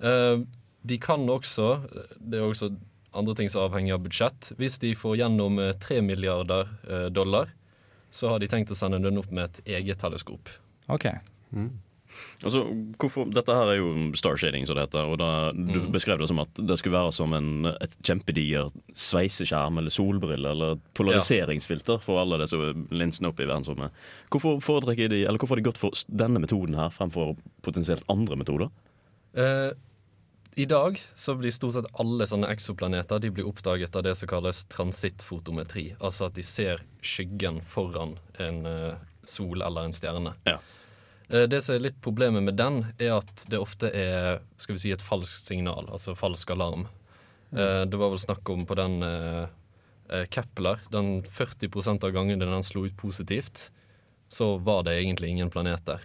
Uh, 0.00 0.44
de 0.82 0.96
kan 0.98 1.26
også 1.28 1.82
Det 2.20 2.38
er 2.40 2.46
også 2.46 2.70
andre 3.12 3.34
ting 3.36 3.50
som 3.52 3.66
avhenger 3.66 3.94
av 3.98 4.04
budsjett. 4.06 4.52
Hvis 4.56 4.78
de 4.80 4.94
får 4.94 5.18
gjennom 5.18 5.58
3 5.82 5.98
milliarder 6.06 6.68
dollar, 7.10 7.50
så 8.10 8.28
har 8.30 8.38
de 8.38 8.46
tenkt 8.48 8.70
å 8.70 8.76
sende 8.78 9.00
den 9.02 9.18
opp 9.18 9.32
med 9.34 9.48
et 9.50 9.74
eget 9.80 9.98
teleskop. 9.98 10.48
Ok. 10.88 11.08
Mm. 11.50 11.72
Altså, 12.42 12.62
hvorfor, 13.02 13.26
dette 13.34 13.54
her 13.54 13.72
er 13.74 13.76
jo 13.80 13.90
starshading, 14.18 14.64
som 14.66 14.78
det 14.78 14.86
heter. 14.88 15.10
Og 15.10 15.18
da, 15.18 15.50
Du 15.52 15.80
Mm. 15.80 15.90
beskrev 15.92 16.18
det 16.18 16.28
som 16.28 16.38
at 16.38 16.54
det 16.54 16.78
skulle 16.78 16.96
være 16.98 17.12
som 17.12 17.32
en, 17.34 17.66
et 17.66 17.94
kjempediger 18.02 18.70
sveiseskjerm 18.94 19.78
eller 19.78 19.90
solbrille 19.90 20.46
eller 20.50 20.72
et 20.78 20.80
polariseringsfilter 20.94 22.00
for 22.00 22.20
alle 22.22 22.38
disse 22.38 22.56
linsene 22.90 23.28
oppe 23.30 23.42
i 23.42 23.46
verdensrommet. 23.50 23.90
Hvorfor 24.30 24.60
foretrekker 24.62 25.08
de, 25.10 25.24
eller 25.24 25.38
hvorfor 25.38 25.56
har 25.56 25.62
de 25.62 25.68
gått 25.70 25.78
for 25.78 25.90
denne 26.08 26.38
metoden 26.42 26.74
her 26.78 26.90
fremfor 26.90 27.36
potensielt 27.62 28.04
andre 28.08 28.36
metoder? 28.36 28.70
Eh, 29.34 29.70
I 30.54 30.64
dag 30.64 31.00
så 31.14 31.34
blir 31.34 31.50
stort 31.50 31.74
sett 31.74 31.86
alle 32.02 32.26
sånne 32.26 32.48
eksoplaneter 32.50 33.20
De 33.22 33.30
blir 33.30 33.46
oppdaget 33.46 33.96
av 33.96 34.02
det 34.02 34.16
som 34.18 34.28
kalles 34.28 34.64
transittfotometri. 34.72 35.94
Altså 36.00 36.26
at 36.26 36.34
de 36.34 36.44
ser 36.46 36.82
skyggen 37.06 37.60
foran 37.62 38.16
en 38.42 38.66
eh, 38.66 38.98
sol 39.22 39.62
eller 39.62 39.86
en 39.86 39.94
stjerne. 39.94 40.34
Eh, 41.30 41.46
det 41.46 41.62
som 41.62 41.76
er 41.76 41.86
litt 41.86 42.00
problemet 42.02 42.42
med 42.42 42.58
den, 42.58 42.82
er 42.98 43.20
at 43.20 43.46
det 43.50 43.62
ofte 43.62 43.92
er 43.94 44.42
skal 44.58 44.76
vi 44.76 44.82
si, 44.82 44.94
et 44.94 45.06
falskt 45.06 45.46
signal, 45.46 45.86
altså 45.86 46.18
falsk 46.18 46.50
alarm. 46.56 46.88
Eh, 47.54 47.86
det 47.86 48.00
var 48.00 48.10
vel 48.10 48.22
snakk 48.22 48.50
om 48.50 48.66
på 48.66 48.78
den 48.78 49.00
Kepler, 50.10 50.80
den 50.90 51.20
40 51.22 52.00
av 52.02 52.10
gangene 52.10 52.42
den 52.42 52.64
slo 52.66 52.82
ut 52.82 52.96
positivt, 52.98 53.68
så 54.26 54.56
var 54.58 54.82
det 54.82 54.96
egentlig 54.98 55.28
ingen 55.30 55.52
planet 55.54 55.84
der. 55.86 56.02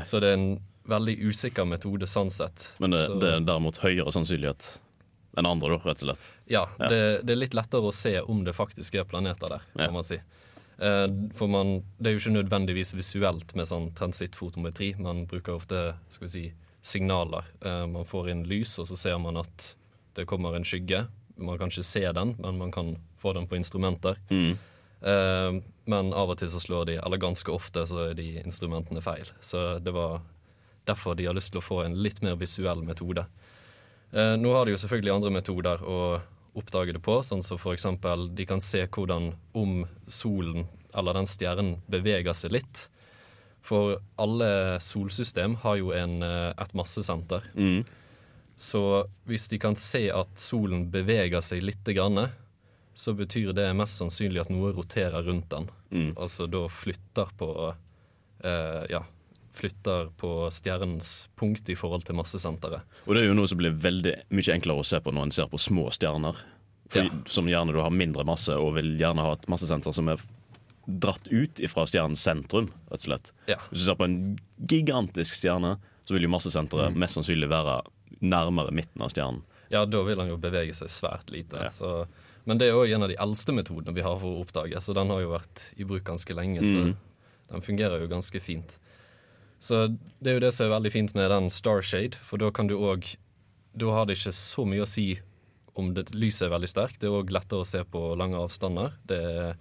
Så 0.00 0.22
det 0.24 0.30
er 0.30 0.38
en 0.38 0.54
veldig 0.88 1.14
usikker 1.30 1.64
metode 1.66 2.06
sånn 2.06 2.30
sett. 2.30 2.72
Men 2.78 2.90
det, 2.90 2.98
Så- 3.06 3.18
det 3.20 3.28
er 3.34 3.40
derimot 3.40 3.78
høyere 3.80 4.12
sannsynlighet 4.12 4.78
enn 5.36 5.46
andre, 5.46 5.68
da, 5.70 5.78
rett 5.90 6.02
og 6.02 6.08
slett. 6.08 6.30
Ja, 6.46 6.68
Ja. 6.78 6.88
Det, 6.88 7.26
det 7.26 7.32
er 7.32 7.36
litt 7.40 7.54
lettere 7.54 7.82
å 7.88 7.92
se 7.92 8.20
om 8.20 8.44
det 8.44 8.54
faktisk 8.54 8.94
er 8.94 9.04
planeter 9.04 9.48
der, 9.48 9.62
kan 9.76 9.92
man 9.92 10.04
si. 10.04 10.20
Eh, 10.78 11.06
for 11.34 11.48
man, 11.48 11.82
det 12.00 12.06
er 12.10 12.18
jo 12.18 12.20
ikke 12.22 12.36
nødvendigvis 12.44 12.94
visuelt 12.94 13.54
med 13.54 13.66
sånn 13.66 13.92
transittfotometri. 13.94 14.92
Man 14.98 15.26
bruker 15.26 15.54
ofte 15.56 15.94
skal 16.10 16.28
vi 16.28 16.30
si, 16.30 16.52
signaler. 16.82 17.44
Eh, 17.62 17.86
man 17.86 18.04
får 18.04 18.28
inn 18.30 18.44
lys, 18.44 18.78
og 18.78 18.86
så 18.86 18.96
ser 18.96 19.18
man 19.18 19.36
at 19.38 19.74
det 20.14 20.26
kommer 20.26 20.54
en 20.54 20.64
skygge. 20.64 21.06
Man 21.38 21.58
kan 21.58 21.68
ikke 21.70 21.84
se 21.84 22.04
den, 22.12 22.36
men 22.38 22.58
man 22.58 22.70
kan 22.70 22.96
få 23.20 23.32
den 23.34 23.46
på 23.48 23.56
instrumenter. 23.56 24.16
Mm. 24.30 24.58
Eh, 25.02 25.60
men 25.86 26.12
av 26.14 26.30
og 26.30 26.38
til 26.38 26.48
så 26.48 26.60
slår 26.62 26.86
de, 26.86 26.94
eller 27.04 27.18
ganske 27.18 27.50
ofte, 27.52 27.82
så 27.86 28.10
er 28.10 28.14
de 28.14 28.28
instrumentene 28.44 29.02
feil. 29.02 29.26
Så 29.40 29.80
det 29.82 29.92
var 29.92 30.20
derfor 30.88 31.16
de 31.18 31.26
har 31.28 31.36
lyst 31.36 31.54
til 31.54 31.62
å 31.62 31.64
få 31.64 31.82
en 31.84 31.96
litt 32.04 32.20
mer 32.24 32.38
visuell 32.40 32.84
metode. 32.86 33.26
Eh, 34.12 34.36
nå 34.38 34.54
har 34.54 34.66
de 34.66 34.74
jo 34.74 34.80
selvfølgelig 34.84 35.14
andre 35.16 35.34
metoder 35.34 35.82
å 35.82 35.98
oppdage 36.54 36.94
det 36.94 37.02
på, 37.02 37.18
sånn 37.26 37.42
som 37.42 37.58
for 37.58 37.74
eksempel 37.74 38.28
de 38.36 38.46
kan 38.46 38.62
se 38.62 38.84
hvordan 38.86 39.32
om 39.58 39.82
solen 40.06 40.68
eller 40.94 41.18
den 41.18 41.26
stjernen 41.26 41.76
beveger 41.90 42.36
seg 42.38 42.54
litt. 42.54 42.86
For 43.64 43.96
alle 44.20 44.78
solsystem 44.84 45.56
har 45.64 45.78
jo 45.80 45.90
en, 45.96 46.22
eh, 46.22 46.52
et 46.56 46.74
massesenter. 46.76 47.42
Mm. 47.56 47.84
Så 48.56 49.08
hvis 49.26 49.48
de 49.50 49.58
kan 49.58 49.74
se 49.74 50.10
at 50.14 50.38
solen 50.38 50.90
beveger 50.90 51.42
seg 51.42 51.64
litt, 51.64 51.82
grann, 51.84 52.28
så 52.94 53.14
betyr 53.18 53.52
det 53.52 53.72
mest 53.74 53.98
sannsynlig 53.98 54.44
at 54.44 54.52
noe 54.52 54.70
roterer 54.72 55.24
rundt 55.26 55.48
den. 55.50 55.66
Mm. 55.90 56.12
Altså 56.16 56.46
da 56.46 56.68
flytter 56.70 57.32
på 57.38 57.50
eh, 58.44 58.84
Ja, 58.92 59.02
flytter 59.54 60.08
på 60.18 60.30
stjernens 60.50 61.28
punkt 61.38 61.68
i 61.70 61.76
forhold 61.78 62.04
til 62.08 62.16
massesenteret. 62.18 62.82
Og 63.06 63.14
det 63.14 63.22
er 63.22 63.28
jo 63.30 63.36
noe 63.38 63.46
som 63.50 63.60
blir 63.60 63.74
veldig 63.78 64.14
mye 64.34 64.54
enklere 64.56 64.82
å 64.82 64.86
se 64.86 64.98
på 65.00 65.12
når 65.14 65.28
en 65.28 65.34
ser 65.36 65.50
på 65.52 65.60
små 65.62 65.86
stjerner. 65.94 66.34
For, 66.92 67.06
Som 67.30 67.46
gjerne 67.48 67.72
du 67.72 67.78
har 67.80 67.90
mindre 67.94 68.24
masse 68.28 68.52
og 68.52 68.74
vil 68.76 68.92
gjerne 69.00 69.22
ha 69.24 69.32
et 69.38 69.46
massesenter 69.48 69.94
som 69.96 70.10
er 70.12 70.20
dratt 70.86 71.26
ut 71.32 71.62
fra 71.72 71.86
stjernens 71.88 72.20
sentrum, 72.20 72.66
rett 72.90 73.00
og 73.00 73.06
slett. 73.06 73.30
Ja. 73.48 73.56
Hvis 73.70 73.80
du 73.80 73.86
ser 73.86 73.96
på 73.96 74.04
en 74.04 74.18
gigantisk 74.68 75.38
stjerne, 75.38 75.78
så 76.04 76.12
vil 76.18 76.26
jo 76.26 76.32
massesenteret 76.34 76.92
Mm. 76.92 76.98
mest 77.00 77.16
sannsynlig 77.16 77.48
være 77.48 77.78
nærmere 78.20 78.70
midten 78.72 79.00
av 79.02 79.08
stjernen. 79.14 79.42
Ja, 79.70 79.86
da 79.86 80.02
vil 80.04 80.18
han 80.20 80.28
jo 80.28 80.36
bevege 80.36 80.74
seg 80.76 80.88
svært 80.92 81.30
lite. 81.32 81.70
Så, 81.72 82.06
men 82.44 82.58
det 82.58 82.68
er 82.68 82.74
òg 82.76 82.92
en 82.94 83.02
av 83.02 83.08
de 83.08 83.16
eldste 83.16 83.54
metodene 83.56 83.94
vi 83.96 84.02
har 84.04 84.18
for 84.20 84.28
å 84.36 84.44
oppdage, 84.44 84.76
så 84.84 84.92
den 84.94 85.08
har 85.08 85.20
jo 85.24 85.30
vært 85.32 85.72
i 85.80 85.84
bruk 85.88 86.04
ganske 86.04 86.34
lenge. 86.36 86.60
Så 86.60 86.84
Mm. 86.84 86.96
den 87.50 87.60
fungerer 87.62 88.00
jo 88.00 88.06
ganske 88.08 88.40
fint. 88.42 88.78
Så 89.62 89.86
det 90.20 90.30
er 90.30 90.38
jo 90.38 90.44
det 90.44 90.52
som 90.54 90.66
er 90.66 90.74
veldig 90.76 90.92
fint 90.92 91.14
med 91.16 91.30
den 91.32 91.50
Starshade, 91.50 92.18
for 92.20 92.40
da 92.42 92.50
kan 92.54 92.66
du 92.70 92.76
òg 92.76 93.16
Da 93.76 93.90
har 93.90 94.06
det 94.06 94.14
ikke 94.18 94.30
så 94.32 94.62
mye 94.70 94.84
å 94.84 94.86
si 94.86 95.18
om 95.74 95.88
det, 95.94 96.12
lyset 96.14 96.46
er 96.46 96.52
veldig 96.52 96.68
sterkt. 96.70 97.00
Det 97.02 97.08
er 97.08 97.16
òg 97.18 97.32
lettere 97.34 97.64
å 97.64 97.66
se 97.66 97.80
på 97.82 98.02
lange 98.14 98.38
avstander. 98.38 98.92
Det 99.02 99.18
er 99.18 99.56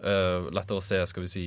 uh, 0.00 0.48
lettere 0.54 0.80
å 0.80 0.84
se, 0.84 1.02
skal 1.10 1.26
vi 1.26 1.28
si, 1.28 1.42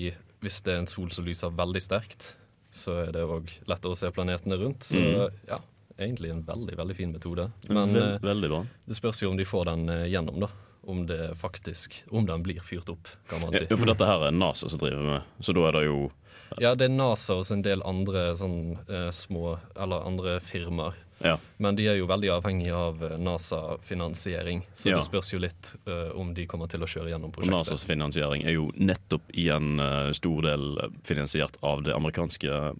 hvis 0.45 0.60
det 0.62 0.76
er 0.76 0.84
en 0.84 0.89
sol 0.91 1.10
som 1.10 1.26
lyser 1.26 1.50
veldig 1.58 1.82
sterkt, 1.82 2.36
så 2.69 3.00
er 3.02 3.12
det 3.15 3.24
òg 3.26 3.50
lettere 3.65 3.95
å 3.95 3.97
se 3.97 4.12
planetene 4.13 4.60
rundt. 4.62 4.86
Så 4.86 5.02
Mm. 5.02 5.34
ja, 5.50 5.58
egentlig 5.97 6.30
en 6.32 6.43
veldig, 6.45 6.78
veldig 6.78 6.95
fin 6.95 7.12
metode. 7.12 7.50
Men, 7.69 7.95
eh, 7.95 8.19
veldig 8.21 8.50
bra. 8.50 8.65
det 8.88 8.95
spørs 8.95 9.24
jo 9.24 9.32
om 9.32 9.38
de 9.38 9.45
får 9.45 9.65
den 9.65 9.89
eh, 9.89 10.06
gjennom, 10.13 10.39
da. 10.39 10.52
Om 10.84 11.06
det 11.06 11.38
faktisk 11.38 12.04
Om 12.12 12.26
den 12.26 12.41
blir 12.43 12.60
fyrt 12.62 12.89
opp, 12.89 13.08
kan 13.30 13.41
man 13.41 13.54
si. 13.54 13.65
Ja, 13.69 13.76
for 13.78 13.86
dette 13.86 14.06
her 14.06 14.28
er 14.28 14.32
NASA 14.32 14.69
som 14.69 14.80
driver 14.80 15.02
med, 15.04 15.21
så 15.39 15.54
da 15.54 15.67
er 15.67 15.71
det 15.71 15.86
jo 15.86 16.12
Ja, 16.60 16.74
det 16.76 16.90
er 16.90 16.94
NASA 16.96 17.38
og 17.40 17.48
en 17.54 17.64
del 17.64 17.84
andre 17.88 18.32
sånn 18.36 18.76
eh, 18.90 19.10
små 19.16 19.56
Eller 19.80 20.08
andre 20.08 20.40
firmaer. 20.44 20.98
Ja. 21.22 21.36
Men 21.58 21.78
de 21.78 21.86
er 21.86 22.00
jo 22.00 22.08
veldig 22.10 22.32
avhengig 22.34 22.72
av 22.74 23.04
eh, 23.06 23.18
NASA-finansiering, 23.22 24.64
så 24.74 24.90
Ja. 24.90 24.96
det 24.98 25.06
spørs 25.06 25.34
jo 25.34 25.40
litt 25.40 25.76
uh, 25.88 26.10
om 26.18 26.34
de 26.34 26.48
kommer 26.50 26.68
til 26.68 26.82
å 26.82 26.90
kjøre 26.90 27.12
gjennom 27.14 27.32
prosjektet. 27.32 27.54
NASAs 27.54 27.86
finansiering 27.86 28.44
er 28.44 28.56
jo 28.58 28.72
nettopp 28.76 29.30
i 29.38 29.50
en 29.54 29.80
uh, 29.80 30.12
stor 30.18 30.42
del 30.50 30.80
finansiert 31.06 31.60
av 31.62 31.84
det 31.86 31.94
amerikanske 31.94 32.74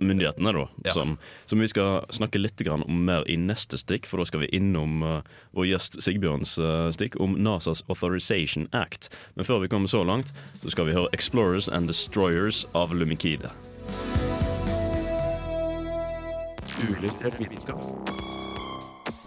myndighetene, 0.00 0.52
da. 0.52 0.66
Ja. 0.84 0.94
Som, 0.94 1.16
som 1.46 1.60
vi 1.60 1.68
skal 1.70 2.04
snakke 2.14 2.40
litt 2.40 2.60
grann 2.62 2.84
om 2.86 3.04
mer 3.06 3.24
i 3.30 3.36
neste 3.40 3.78
stikk, 3.80 4.06
for 4.06 4.22
da 4.22 4.28
skal 4.28 4.44
vi 4.44 4.50
innom 4.56 5.02
uh, 5.02 5.20
vår 5.56 5.70
gjest 5.72 5.98
Sigbjørns 6.04 6.56
uh, 6.62 6.90
stikk 6.94 7.18
om 7.20 7.34
NASAs 7.40 7.82
Authorization 7.88 8.68
Act. 8.72 9.10
Men 9.34 9.48
før 9.48 9.64
vi 9.64 9.72
kommer 9.72 9.90
så 9.90 10.04
langt, 10.04 10.34
så 10.62 10.70
skal 10.70 10.90
vi 10.90 10.96
høre 10.96 11.10
'Explorers 11.12 11.68
and 11.68 11.90
Destroyers' 11.90 12.66
av 12.74 12.94
Lumikide. 12.94 13.50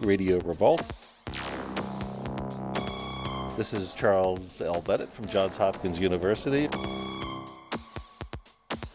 Radio 0.02 0.39
Revolt. 0.45 0.84
This 3.56 3.71
is 3.71 3.93
Charles 3.93 4.62
L. 4.62 4.82
Bennett 4.86 5.10
from 5.10 5.28
Johns 5.28 5.58
Hopkins 5.58 5.99
University. 5.99 6.67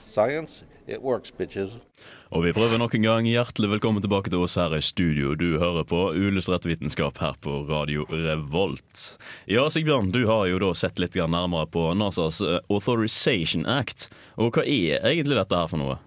Science, 0.04 0.64
works, 0.96 1.30
bitches. 1.36 1.78
Og 2.32 2.44
vi 2.44 2.52
prøver 2.56 2.80
nok 2.80 2.94
en 2.96 3.04
gang. 3.04 3.26
Hjertelig 3.28 3.70
velkommen 3.74 4.04
tilbake 4.04 4.32
til 4.32 4.42
oss 4.44 4.56
her 4.60 4.72
i 4.76 4.80
studio. 4.84 5.34
Du 5.38 5.58
hører 5.60 5.84
på 5.88 6.00
Uillustrert 6.16 6.64
vitenskap 6.68 7.20
her 7.22 7.36
på 7.44 7.62
Radio 7.68 8.06
Revolt. 8.08 9.04
Ja, 9.48 9.66
Sigbjørn, 9.72 10.12
du 10.12 10.22
har 10.28 10.46
jo 10.48 10.60
da 10.62 10.72
sett 10.76 11.00
litt 11.00 11.16
nærmere 11.18 11.68
på 11.72 11.90
NASAs 11.96 12.40
eh, 12.44 12.60
Authorization 12.72 13.66
Act. 13.68 14.08
Og 14.36 14.56
hva 14.56 14.64
er 14.64 15.04
egentlig 15.04 15.36
dette 15.40 15.60
her 15.60 15.68
for 15.68 15.80
noe? 15.80 15.98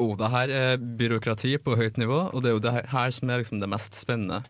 Oh, 0.00 0.16
det 0.16 0.32
her 0.32 0.56
er 0.56 0.80
byråkrati 0.80 1.58
på 1.60 1.76
høyt 1.76 2.00
nivå, 2.00 2.30
og 2.32 2.42
det 2.42 2.50
er 2.50 2.56
jo 2.56 2.64
det 2.64 2.76
her 2.92 3.12
som 3.12 3.30
er 3.30 3.42
liksom 3.42 3.60
det 3.60 3.68
mest 3.68 3.96
spennende 3.98 4.40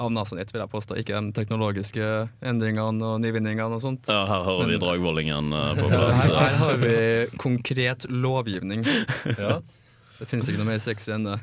av 0.00 0.12
NASA 0.14 0.38
nytt, 0.38 0.52
vil 0.54 0.62
jeg 0.64 0.72
påstå. 0.72 0.96
Ikke 1.02 1.18
de 1.20 1.34
teknologiske 1.36 2.06
endringene 2.52 3.04
og 3.12 3.20
nyvinningene 3.22 3.76
og 3.76 3.82
sånt. 3.84 4.08
Ja, 4.10 4.24
her 4.30 4.46
hører 4.48 4.72
vi 4.72 4.80
Dragvollingen 4.80 5.52
på 5.52 5.84
på 5.84 5.90
Ja, 5.92 6.00
plass. 6.06 6.24
her, 6.28 6.40
her 6.40 6.58
har 6.62 6.80
vi 6.80 6.96
konkret 7.42 8.08
lovgivning. 8.10 8.86
Ja. 9.36 9.60
Det 10.20 10.26
finnes 10.28 10.50
ikke 10.50 10.60
noe 10.60 10.68
mer 10.68 10.80
sexy 10.84 11.14
enn 11.14 11.24
det. 11.24 11.38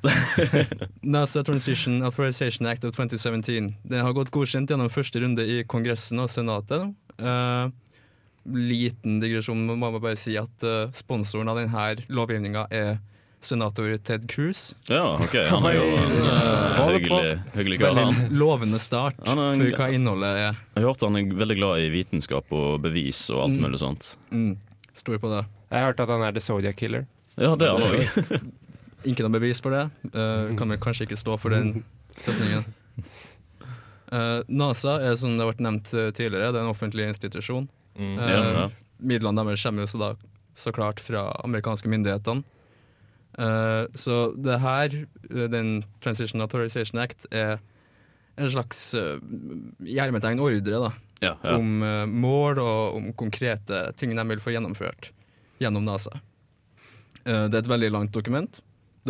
NASA 1.02 1.42
Transition 1.46 2.04
Authorization 2.06 2.68
Act 2.70 2.86
of 2.86 2.94
2017. 2.94 3.72
Den 3.90 4.06
har 4.06 4.14
gått 4.14 4.30
godkjent 4.36 4.70
gjennom 4.70 4.92
første 4.94 5.22
runde 5.24 5.42
i 5.42 5.64
Kongressen 5.66 6.22
og 6.22 6.30
Senatet. 6.30 6.92
Uh, 7.18 7.74
liten 8.46 9.18
digresjon, 9.24 9.66
må 9.66 9.80
man 9.82 9.98
bare 9.98 10.14
si 10.20 10.36
at 10.38 10.66
uh, 10.68 10.92
sponsoren 10.94 11.50
av 11.50 11.58
denne 11.58 11.88
lovgivninga 12.14 12.68
er 12.70 13.00
senator 13.48 13.90
Ted 13.98 14.28
Cruz. 14.30 14.74
Ja, 14.92 15.16
ok. 15.24 15.36
Han 15.50 15.66
er 15.70 15.76
jo 15.78 15.86
en 15.88 16.14
uh, 16.28 16.82
hyggelig, 16.92 17.34
hyggelig 17.56 17.80
kar. 17.82 17.96
Veldig 17.98 18.30
lovende 18.38 18.80
start 18.84 19.16
Han 19.28 19.40
er 19.40 19.52
en- 19.56 19.64
for 19.66 19.80
hva 19.82 19.88
innholdet 19.96 20.32
er. 20.36 20.40
Jeg 20.76 20.84
har 20.84 20.88
hørt 20.92 21.06
han 21.08 21.16
er 21.22 21.34
veldig 21.42 21.58
glad 21.62 21.84
i 21.86 21.90
vitenskap 21.96 22.52
og 22.52 22.82
bevis 22.86 23.24
og 23.34 23.46
alt 23.48 23.58
Mm. 23.58 23.64
mulig 23.68 23.80
sånt. 23.82 24.12
Mm, 24.32 24.58
Stor 24.98 25.18
på 25.22 25.30
det. 25.32 25.44
Jeg 25.72 25.80
har 25.80 25.92
hørt 25.92 26.00
at 26.06 26.10
han 26.10 26.22
er 26.28 26.32
The 26.34 26.42
Zodiac 26.42 26.76
Killer. 26.80 27.08
Ja, 27.38 27.56
det 27.56 27.68
er 27.68 27.78
han 27.78 27.82
òg. 27.92 28.52
Ikke 29.06 29.22
noe 29.24 29.34
bevis 29.40 29.60
for 29.62 29.72
det. 29.72 29.84
Uh, 30.14 30.56
kan 30.58 30.70
vel 30.74 30.78
kanskje 30.82 31.06
ikke 31.08 31.18
stå 31.22 31.36
for 31.40 31.54
den 31.54 31.84
setningen. 32.20 32.66
Uh, 34.12 34.40
NASA 34.48 34.98
er 35.04 35.16
som 35.20 35.36
det 35.36 35.44
har 35.44 35.52
vært 35.52 35.62
nevnt 35.66 35.90
tidligere, 36.16 36.54
det 36.56 36.60
er 36.62 36.64
en 36.66 36.72
offentlig 36.72 37.08
institusjon. 37.12 37.68
Mm. 38.00 38.14
Uh, 38.18 38.28
Ja, 38.32 38.44
ja. 38.62 38.68
Midlene 38.98 39.44
deres 39.46 39.62
kommer 39.62 39.84
jo 39.86 39.90
så, 39.92 40.00
da, 40.02 40.08
så 40.58 40.72
klart 40.74 41.00
fra 41.04 41.28
amerikanske 41.46 41.86
myndighetene. 41.92 42.42
Eh, 43.38 43.84
så 43.98 44.20
det 44.36 44.60
her, 44.64 44.96
eh, 45.30 45.48
den 45.54 45.84
Transition 46.04 46.42
Authorization 46.42 47.02
Act, 47.02 47.28
er 47.32 47.60
en 48.38 48.52
slags 48.54 48.80
uh, 48.94 49.18
gjermetegn 49.82 50.38
ordre 50.46 50.82
da, 50.84 50.92
Ja, 51.24 51.32
ja. 51.42 51.56
om 51.56 51.82
uh, 51.82 52.04
mål 52.06 52.60
og 52.62 52.98
om 53.00 53.08
konkrete 53.18 53.80
ting 53.98 54.12
de 54.14 54.26
vil 54.30 54.44
få 54.44 54.54
gjennomført 54.54 55.10
gjennom 55.58 55.88
NASA. 55.88 56.20
Uh, 57.26 57.48
det 57.50 57.56
er 57.58 57.64
et 57.64 57.72
veldig 57.72 57.90
langt 57.96 58.14
dokument. 58.14 58.60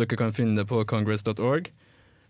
Dere 0.00 0.16
kan 0.16 0.32
finne 0.32 0.56
det 0.62 0.64
på 0.70 0.80
congress.org. 0.88 1.68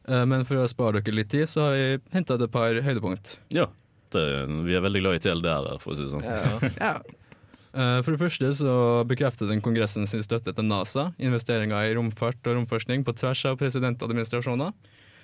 Eh, 0.08 0.24
men 0.28 0.46
for 0.48 0.62
å 0.62 0.68
spare 0.70 1.02
dere 1.02 1.18
litt 1.20 1.30
tid, 1.32 1.48
så 1.50 1.66
har 1.68 1.76
jeg 1.76 2.02
henta 2.14 2.38
et 2.38 2.50
par 2.54 2.74
høydepunkt. 2.84 3.38
ja. 3.54 3.68
Det, 4.08 4.22
vi 4.64 4.72
er 4.72 4.80
veldig 4.80 5.00
glad 5.02 5.16
i 5.18 5.20
TLDR 5.20 5.66
her, 5.68 5.80
for 5.82 5.92
å 5.92 5.96
si 5.98 6.06
det 6.06 6.12
sånn. 6.14 6.22
Ja. 6.24 6.94
Eh, 6.96 7.27
For 7.72 8.10
det 8.14 8.18
første 8.22 8.48
så 8.56 8.74
bekreftet 9.06 9.50
den 9.50 9.60
Kongressen 9.60 10.06
sin 10.08 10.22
støtte 10.24 10.54
til 10.56 10.64
NASA, 10.64 11.10
investeringer 11.20 11.90
i 11.90 11.94
romfart 11.98 12.40
og 12.48 12.56
romforskning 12.56 13.04
på 13.04 13.12
tvers 13.18 13.42
av 13.50 13.58
presidentadministrasjoner, 13.60 14.72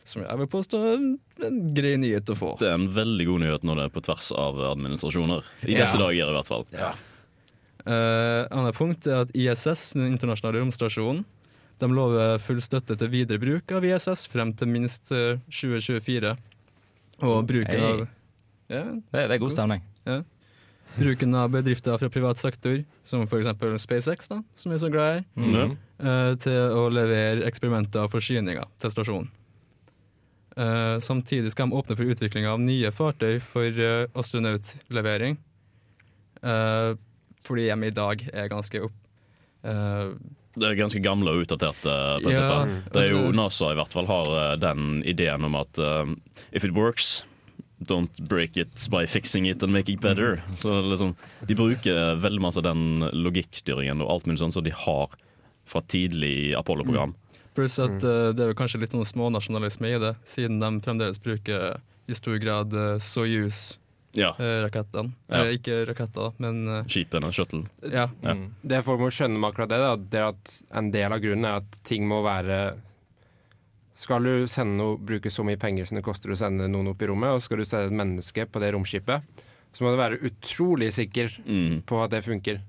som 0.04 0.22
jeg 0.26 0.38
vil 0.42 0.50
påstå 0.52 0.80
er 0.84 0.94
en- 0.98 1.74
grei 1.74 1.94
nyhet 1.96 2.28
å 2.28 2.36
få. 2.36 2.50
Det 2.60 2.68
er 2.68 2.74
en 2.76 2.88
veldig 2.92 3.26
god 3.26 3.40
nyhet 3.40 3.64
når 3.64 3.74
det 3.80 3.84
er 3.88 3.94
på 3.96 4.02
tvers 4.04 4.28
av 4.36 4.60
administrasjoner. 4.74 5.42
I 5.64 5.74
disse 5.74 5.96
Ja. 5.96 6.04
dager, 6.04 6.28
i 6.28 6.34
hvert 6.36 6.46
fall. 6.52 6.66
Ja. 6.76 6.92
Uh, 7.84 8.46
annet 8.50 8.74
punkt 8.76 9.06
er 9.06 9.22
at 9.24 9.32
ISS, 9.36 9.92
den 9.92 10.12
internasjonale 10.16 10.60
romstasjonen, 10.62 11.24
de 11.80 11.88
lover 11.88 12.38
full 12.40 12.60
støtte 12.62 12.96
til 12.96 13.08
videre 13.12 13.40
bruk 13.42 13.72
av 13.72 13.84
ISS 13.84 14.28
frem 14.30 14.52
til 14.56 14.68
minst 14.70 15.10
eh, 15.12 15.40
2024. 15.50 16.36
Og 17.24 17.46
bruken 17.48 17.74
hey. 17.74 17.80
av 17.90 18.04
ja, 18.70 18.84
Det, 18.84 19.02
det 19.12 19.30
er 19.34 19.38
god 19.42 19.52
stemning. 19.52 19.82
Ja. 20.06 20.22
Bruken 20.94 21.34
av 21.34 21.50
bedrifter 21.50 21.98
fra 21.98 22.08
privat 22.10 22.38
sektor, 22.38 22.84
som 23.04 23.24
f.eks. 23.26 23.48
SpaceX, 23.82 24.28
da, 24.30 24.42
som 24.56 24.74
er 24.74 24.82
så 24.82 24.90
glad 24.92 25.22
i, 25.22 25.24
mm. 25.40 25.72
uh, 26.04 26.34
til 26.38 26.76
å 26.78 26.84
levere 26.92 27.46
eksperimenter 27.48 28.06
og 28.06 28.12
forsyninger 28.12 28.68
til 28.82 28.94
stasjonen. 28.94 29.32
Uh, 30.54 31.00
samtidig 31.02 31.50
skal 31.50 31.66
de 31.66 31.80
åpne 31.80 31.96
for 31.98 32.14
utvikling 32.14 32.46
av 32.46 32.62
nye 32.62 32.92
fartøy 32.94 33.40
for 33.42 33.74
uh, 33.74 34.06
astronautlevering. 34.14 35.40
Uh, 36.44 36.94
fordi 37.44 37.66
de 37.72 37.90
i 37.90 37.94
dag 37.94 38.26
er 38.32 38.50
ganske 38.52 38.86
opp... 38.86 38.96
Det 39.64 40.66
er 40.68 40.76
ganske 40.76 41.00
gamle 41.00 41.32
og 41.32 41.46
utdaterte 41.46 41.92
prinsipper. 42.20 42.68
Ja, 42.68 42.80
det 42.92 43.00
er 43.00 43.14
jo 43.14 43.22
altså- 43.24 43.36
NASA 43.38 43.70
i 43.72 43.78
hvert 43.78 43.94
fall 43.96 44.06
har 44.06 44.58
den 44.60 45.00
ideen 45.08 45.46
om 45.48 45.56
at 45.56 45.80
if 46.52 46.64
it 46.68 46.76
works 46.76 47.24
Don't 47.90 48.20
break 48.28 48.56
it 48.56 48.86
by 48.90 49.06
fixing 49.06 49.46
it 49.50 49.62
and 49.62 49.72
make 49.72 49.92
it 49.92 50.00
better. 50.00 50.42
Så 50.56 50.80
liksom, 50.82 51.14
De 51.46 51.54
bruker 51.58 52.14
veldig 52.22 52.40
masse 52.42 52.62
den 52.64 53.04
logikkstyringen 53.12 54.02
og 54.04 54.10
alt 54.10 54.26
mulig 54.30 54.40
sånn 54.42 54.54
som 54.54 54.64
de 54.64 54.72
har 54.74 55.08
fra 55.64 55.80
tidlig 55.88 56.54
Apollo-program. 56.58 57.14
Pluss 57.54 57.78
at 57.78 58.02
uh, 58.02 58.32
det 58.34 58.42
er 58.42 58.50
vel 58.50 58.56
kanskje 58.58 58.80
litt 58.82 58.94
sånn 58.96 59.06
smånasjonalisme 59.06 59.92
i 59.94 59.98
det, 60.02 60.14
siden 60.26 60.58
de 60.60 60.70
fremdeles 60.84 61.20
bruker 61.22 61.78
i 62.10 62.14
stor 62.18 62.36
grad 62.42 62.74
uh, 62.74 62.96
Soyuz-rakettene. 63.00 65.12
Ja. 65.28 65.38
Eller 65.38 65.54
ikke 65.56 65.78
raketter, 65.88 66.34
men 66.42 66.64
eh, 66.68 66.82
Skipene, 66.90 67.30
shuttle. 67.32 67.62
ja. 67.86 68.08
Ja. 68.26 68.34
Det 68.62 68.82
folk 68.86 69.00
må 69.00 69.08
skjønne 69.14 69.38
med 69.38 69.48
akkurat 69.52 69.70
det, 69.72 69.78
da, 69.80 69.94
det 69.96 70.20
er 70.20 70.28
at 70.34 70.58
en 70.82 70.90
del 70.94 71.14
av 71.16 71.22
grunnen 71.24 71.46
er 71.48 71.62
at 71.62 71.78
ting 71.86 72.02
må 72.10 72.18
være 72.26 72.58
Skal 73.94 74.24
du 74.26 74.46
sende 74.50 74.74
noe, 74.80 74.96
bruke 74.98 75.30
så 75.30 75.44
mye 75.46 75.56
penger 75.60 75.86
som 75.86 75.96
det 76.00 76.04
koster 76.04 76.32
å 76.34 76.36
sende 76.38 76.66
noen 76.68 76.88
opp 76.90 77.02
i 77.02 77.06
rommet, 77.06 77.30
og 77.36 77.42
skal 77.44 77.58
du 77.62 77.64
sende 77.64 77.86
et 77.92 77.98
menneske 78.00 78.46
på 78.50 78.60
det 78.62 78.72
romskipet, 78.74 79.22
så 79.74 79.84
må 79.84 79.92
du 79.94 79.98
være 80.00 80.18
utrolig 80.26 80.92
sikker 80.94 81.30
Mm. 81.46 81.82
på 81.86 82.02
at 82.02 82.10
det 82.10 82.24
funker. 82.24 82.60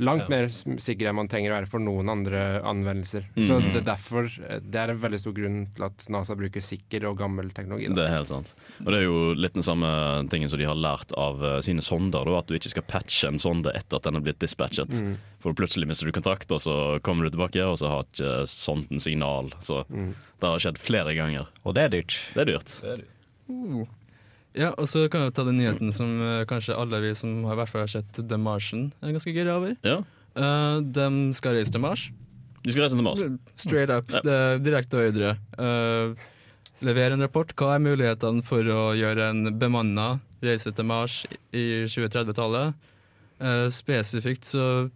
Langt 0.00 0.22
Ja. 0.22 0.28
mer 0.28 0.48
sikker 0.50 1.06
enn 1.08 1.14
man 1.14 1.28
trenger 1.28 1.52
å 1.52 1.60
være 1.60 1.68
for 1.70 1.78
noen 1.78 2.08
andre 2.10 2.60
anvendelser. 2.66 3.24
Så 3.36 3.60
Mhm. 3.60 3.72
det 3.72 3.76
er 3.82 3.94
derfor 3.94 4.24
eh, 4.50 4.58
Det 4.58 4.74
er 4.74 4.90
en 4.90 4.98
veldig 4.98 5.20
stor 5.20 5.32
grunn 5.32 5.68
til 5.74 5.84
at 5.84 6.06
NASA 6.10 6.34
bruker 6.34 6.60
sikker 6.60 7.04
og 7.08 7.18
gammel 7.18 7.52
teknologi. 7.52 7.86
Da. 7.88 7.94
Det 7.94 8.04
er 8.10 8.16
helt 8.16 8.28
sant. 8.28 8.54
Og 8.80 8.86
det 8.86 8.94
er 8.94 9.04
jo 9.04 9.34
litt 9.34 9.52
den 9.54 9.62
samme 9.62 10.28
tingen 10.28 10.48
som 10.50 10.58
de 10.58 10.64
har 10.64 10.74
lært 10.74 11.12
av 11.16 11.42
eh, 11.44 11.60
sine 11.60 11.80
sonder. 11.80 12.24
Da, 12.24 12.38
at 12.38 12.46
du 12.48 12.54
ikke 12.54 12.70
skal 12.70 12.82
patche 12.82 13.28
en 13.28 13.38
sonde 13.38 13.70
etter 13.74 13.96
at 13.96 14.02
den 14.02 14.16
er 14.16 14.20
blitt 14.20 14.38
dispatchet. 14.40 14.90
Mm. 15.00 15.16
For 15.40 15.52
plutselig 15.54 15.86
mister 15.86 16.06
du 16.06 16.12
kontakt, 16.12 16.50
og 16.50 16.58
så 16.60 17.00
kommer 17.02 17.24
du 17.24 17.30
tilbake, 17.36 17.62
og 17.64 17.76
så 17.78 17.88
har 17.88 18.02
ikke 18.04 18.46
sonden 18.48 18.98
signal. 19.00 19.50
Så 19.60 19.84
Mm. 19.90 20.14
det 20.40 20.42
har 20.48 20.58
skjedd 20.58 20.78
flere 20.78 21.14
ganger. 21.14 21.46
Og 21.64 21.74
det 21.74 21.84
er 21.84 22.00
dyrt. 22.00 22.18
Det 22.34 22.48
er 22.48 22.52
dyrt. 22.58 22.80
Det 22.80 22.90
er 22.90 22.96
dyrt. 22.96 23.10
Uh. 23.48 23.86
Ja, 24.54 24.70
og 24.78 24.86
så 24.90 25.06
kan 25.10 25.26
vi 25.26 25.34
ta 25.34 25.44
den 25.46 25.58
nyheten 25.58 25.90
som 25.94 26.12
eh, 26.22 26.44
kanskje 26.50 26.76
alle 26.78 27.00
vi 27.02 27.14
som 27.18 27.40
har, 27.48 27.56
i 27.56 27.60
hvert 27.62 27.72
fall 27.72 27.82
har 27.84 27.90
sett 27.90 28.20
The 28.20 28.38
Martian, 28.38 28.92
er 29.02 29.16
ganske 29.16 29.34
gira 29.34 29.56
over. 29.58 29.74
Ja. 29.86 29.98
Eh, 30.34 30.76
de 30.94 31.08
skal 31.38 31.58
reise 31.58 31.74
til 31.74 31.82
Mars. 31.82 32.06
De 32.62 32.72
skal 32.72 32.86
reise 32.86 32.96
til 32.96 33.06
Mars. 33.06 33.24
Straight 33.60 33.90
up. 33.90 34.12
Ja. 34.14 34.22
Det 34.24 34.36
er 34.38 34.62
direkte 34.64 35.02
ordre. 35.02 35.34
Uh, 35.58 36.14
levere 36.84 37.16
en 37.16 37.24
rapport. 37.26 37.50
Hva 37.58 37.74
er 37.74 37.82
mulighetene 37.84 38.44
for 38.46 38.64
å 38.72 38.94
gjøre 38.96 39.28
en 39.34 39.58
bemanna 39.60 40.14
reise 40.44 40.72
til 40.72 40.88
Mars 40.88 41.22
i 41.52 41.84
2030-tallet? 41.90 42.90
Eh, 43.44 43.66
spesifikt 43.74 44.48
så 44.48 44.88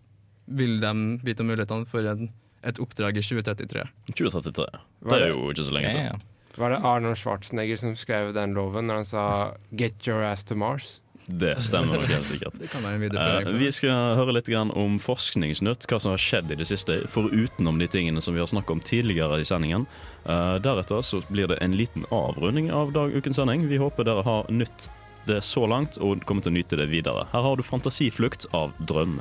vil 0.47 0.79
de 0.81 0.93
vite 1.27 1.45
om 1.45 1.51
mulighetene 1.51 1.89
for 1.89 2.07
en, 2.09 2.31
et 2.65 2.81
oppdrag 2.81 3.19
i 3.21 3.25
2033. 3.25 3.85
2033. 4.15 4.69
Det 5.05 5.19
er 5.19 5.27
er 5.27 5.33
jo 5.35 5.51
ikke 5.53 5.67
så 5.67 5.75
lenge 5.75 5.95
til. 5.97 6.27
Var 6.57 6.71
det 6.71 6.81
Arnold 6.83 7.19
Schwarzenegger 7.19 7.77
som 7.77 7.97
skrev 7.97 8.33
den 8.35 8.55
loven 8.57 8.89
når 8.89 8.95
han 8.95 9.05
sa 9.05 9.25
'Get 9.71 10.09
your 10.09 10.23
ass 10.23 10.45
to 10.45 10.55
Mars'? 10.55 10.99
Det 11.29 11.63
stemmer 11.63 11.99
nok 11.99 12.09
helt 12.09 12.27
sikkert. 12.27 12.55
Eh, 12.73 13.53
vi 13.53 13.69
skal 13.73 14.17
høre 14.17 14.33
litt 14.33 14.49
om 14.49 14.95
forskningsnytt, 14.99 15.85
hva 15.85 15.99
som 16.01 16.15
har 16.15 16.23
skjedd 16.23 16.55
i 16.55 16.57
det 16.57 16.65
siste, 16.71 17.03
foruten 17.05 17.69
om 17.69 17.79
de 17.79 17.87
tingene 17.87 18.23
som 18.25 18.33
vi 18.33 18.41
har 18.41 18.49
snakket 18.49 18.71
om 18.71 18.81
tidligere 18.81 19.41
i 19.41 19.45
sendingen. 19.45 19.85
Eh, 20.25 20.57
deretter 20.65 21.05
så 21.05 21.21
blir 21.29 21.53
det 21.53 21.59
en 21.61 21.77
liten 21.77 22.09
avrunding 22.09 22.73
av 22.73 22.95
dag 22.97 23.13
ukens 23.13 23.37
sending. 23.37 23.69
Vi 23.69 23.77
håper 23.77 24.09
dere 24.09 24.25
har 24.25 24.49
nytt 24.49 24.89
det 25.29 25.43
så 25.45 25.67
langt 25.69 26.01
og 26.01 26.25
kommer 26.25 26.41
til 26.41 26.55
å 26.55 26.57
nyte 26.57 26.81
det 26.81 26.89
videre. 26.89 27.27
Her 27.33 27.43
har 27.43 27.57
du 27.57 27.63
'Fantasiflukt' 27.63 28.49
av 28.55 28.73
Drøm. 28.81 29.21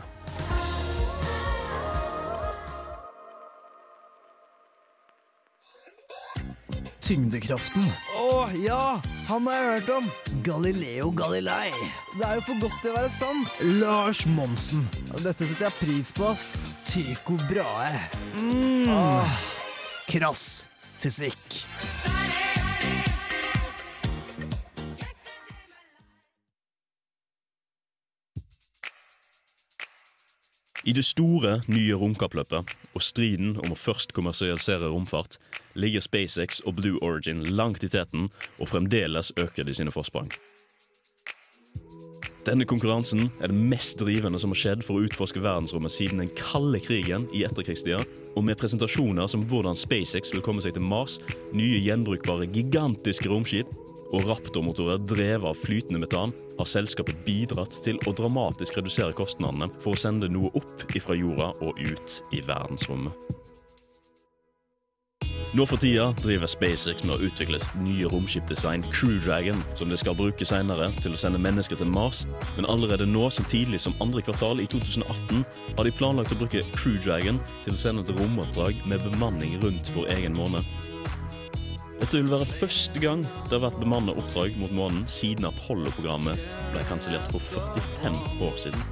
Tyngdekraften. 7.08 7.86
Å 8.20 8.50
ja! 8.60 9.00
Han 9.30 9.48
har 9.48 9.56
jeg 9.56 9.70
hørt 9.72 9.92
om. 9.96 10.10
Galileo 10.44 11.10
Galilei. 11.16 11.72
Det 12.18 12.26
er 12.28 12.40
jo 12.42 12.46
for 12.50 12.64
godt 12.68 12.80
til 12.84 12.92
å 12.92 12.98
være 13.00 13.12
sant. 13.16 13.66
Lars 13.80 14.26
Monsen. 14.28 14.84
Dette 15.24 15.48
setter 15.48 15.70
jeg 15.70 15.80
pris 15.80 16.12
på, 16.16 16.28
ass. 16.34 16.48
Tycho 16.88 17.40
Brahe. 17.48 18.08
Mm. 18.36 18.90
Ah. 18.92 19.38
Krass 20.08 20.66
fysikk. 20.98 21.64
I 30.88 30.94
det 30.96 31.04
store, 31.04 31.58
nye 31.68 31.96
romkappløpet 32.00 32.70
og 32.96 33.04
striden 33.04 33.58
om 33.60 33.74
å 33.74 33.76
først 33.76 34.14
kommersialisere 34.16 34.88
romfart, 34.88 35.36
ligger 35.76 36.00
SpaceX 36.00 36.62
og 36.64 36.78
Blue 36.78 37.02
Origin 37.04 37.42
langt 37.60 37.84
i 37.84 37.90
teten, 37.92 38.30
og 38.56 38.70
fremdeles 38.72 39.34
øker 39.36 39.68
de 39.68 39.76
sine 39.76 39.92
forsprang. 39.92 40.32
Denne 42.48 42.64
konkurransen 42.64 43.26
er 43.44 43.52
det 43.52 43.60
mest 43.60 44.00
drivende 44.00 44.40
som 44.40 44.56
har 44.56 44.62
skjedd 44.62 44.86
for 44.88 44.96
å 44.96 45.04
utforske 45.04 45.44
verdensrommet 45.44 45.92
siden 45.92 46.24
den 46.24 46.32
kalde 46.40 46.80
krigen 46.80 47.28
i 47.36 47.44
etterkrigstida, 47.44 48.00
og 48.40 48.48
med 48.48 48.56
presentasjoner 48.56 49.28
som 49.28 49.44
hvordan 49.52 49.76
SpaceX 49.76 50.32
vil 50.32 50.46
komme 50.46 50.64
seg 50.64 50.78
til 50.78 50.88
Mars, 50.88 51.20
nye 51.52 51.84
gjenbrukbare 51.84 52.48
gigantiske 52.48 53.28
romskip 53.28 53.76
og 54.12 54.28
Raptor-motorer 54.28 55.02
drevet 55.04 55.50
av 55.50 55.58
flytende 55.58 56.02
metan, 56.04 56.36
har 56.60 56.70
selskapet 56.70 57.26
bidratt 57.26 57.82
til 57.86 58.00
å 58.08 58.16
dramatisk 58.16 58.80
redusere 58.80 59.16
kostnadene 59.18 59.70
for 59.82 59.96
å 59.96 60.00
sende 60.00 60.32
noe 60.32 60.54
opp 60.58 60.88
ifra 60.96 61.18
jorda 61.18 61.52
og 61.66 61.82
ut 61.82 62.22
i 62.36 62.44
verdensrommet. 62.46 63.28
Nå 65.56 65.64
for 65.66 65.80
tida 65.80 66.10
driver 66.20 66.50
SpaceX 66.52 67.06
med 67.08 67.16
å 67.16 67.24
utvikle 67.24 67.58
sitt 67.64 67.76
nye 67.80 68.10
romskipdesign 68.12 68.84
Crew 68.92 69.16
Dragon, 69.24 69.62
som 69.80 69.88
de 69.90 69.98
skal 69.98 70.18
bruke 70.20 70.46
senere 70.46 70.90
til 71.00 71.16
å 71.16 71.20
sende 71.20 71.40
mennesker 71.40 71.80
til 71.80 71.88
Mars. 71.88 72.26
Men 72.58 72.68
allerede 72.68 73.08
nå, 73.08 73.30
så 73.32 73.46
tidlig 73.48 73.80
som 73.82 73.96
andre 74.04 74.22
kvartal 74.28 74.60
i 74.60 74.68
2018, 74.70 75.46
har 75.78 75.88
de 75.88 75.96
planlagt 75.96 76.36
å 76.36 76.40
bruke 76.42 76.66
Crew 76.76 77.00
Dragon 77.00 77.40
til 77.64 77.78
å 77.78 77.80
sende 77.80 78.04
et 78.04 78.12
romoppdrag 78.20 78.84
med 78.92 79.08
bemanning 79.08 79.56
rundt 79.64 79.90
vår 79.96 80.12
egen 80.18 80.36
måne. 80.36 80.62
Dette 81.98 82.20
vil 82.20 82.30
være 82.30 82.46
første 82.46 83.00
gang 83.02 83.24
det 83.50 83.56
har 83.56 83.64
vært 83.64 83.80
bemannet 83.82 84.18
oppdrag 84.22 84.58
mot 84.62 84.74
månen 84.76 85.08
siden 85.10 85.48
Apollo-programmet 85.50 86.38
ble 86.72 86.84
kansellert 86.86 87.26
for 87.34 87.42
45 87.42 88.20
år 88.46 88.60
siden. 88.62 88.84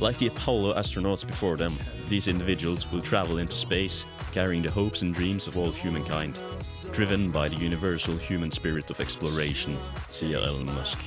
Like 0.00 0.18
the 0.18 0.28
Apollo 0.28 0.74
astronauts 0.74 1.26
before 1.26 1.56
them, 1.56 1.78
these 2.08 2.28
individuals 2.28 2.90
will 2.90 3.02
travel 3.02 3.38
into 3.38 3.54
space, 3.56 4.06
carrying 4.32 4.62
the 4.62 4.70
hopes 4.70 5.02
and 5.02 5.14
dreams 5.14 5.46
of 5.46 5.56
all 5.56 5.70
humankind, 5.70 6.38
driven 6.92 7.30
by 7.30 7.48
the 7.48 7.56
universal 7.56 8.16
human 8.16 8.50
spirit 8.50 8.90
of 8.90 9.00
exploration, 9.00 9.76
sier 10.08 10.38
Elon 10.38 10.66
Musk. 10.74 10.98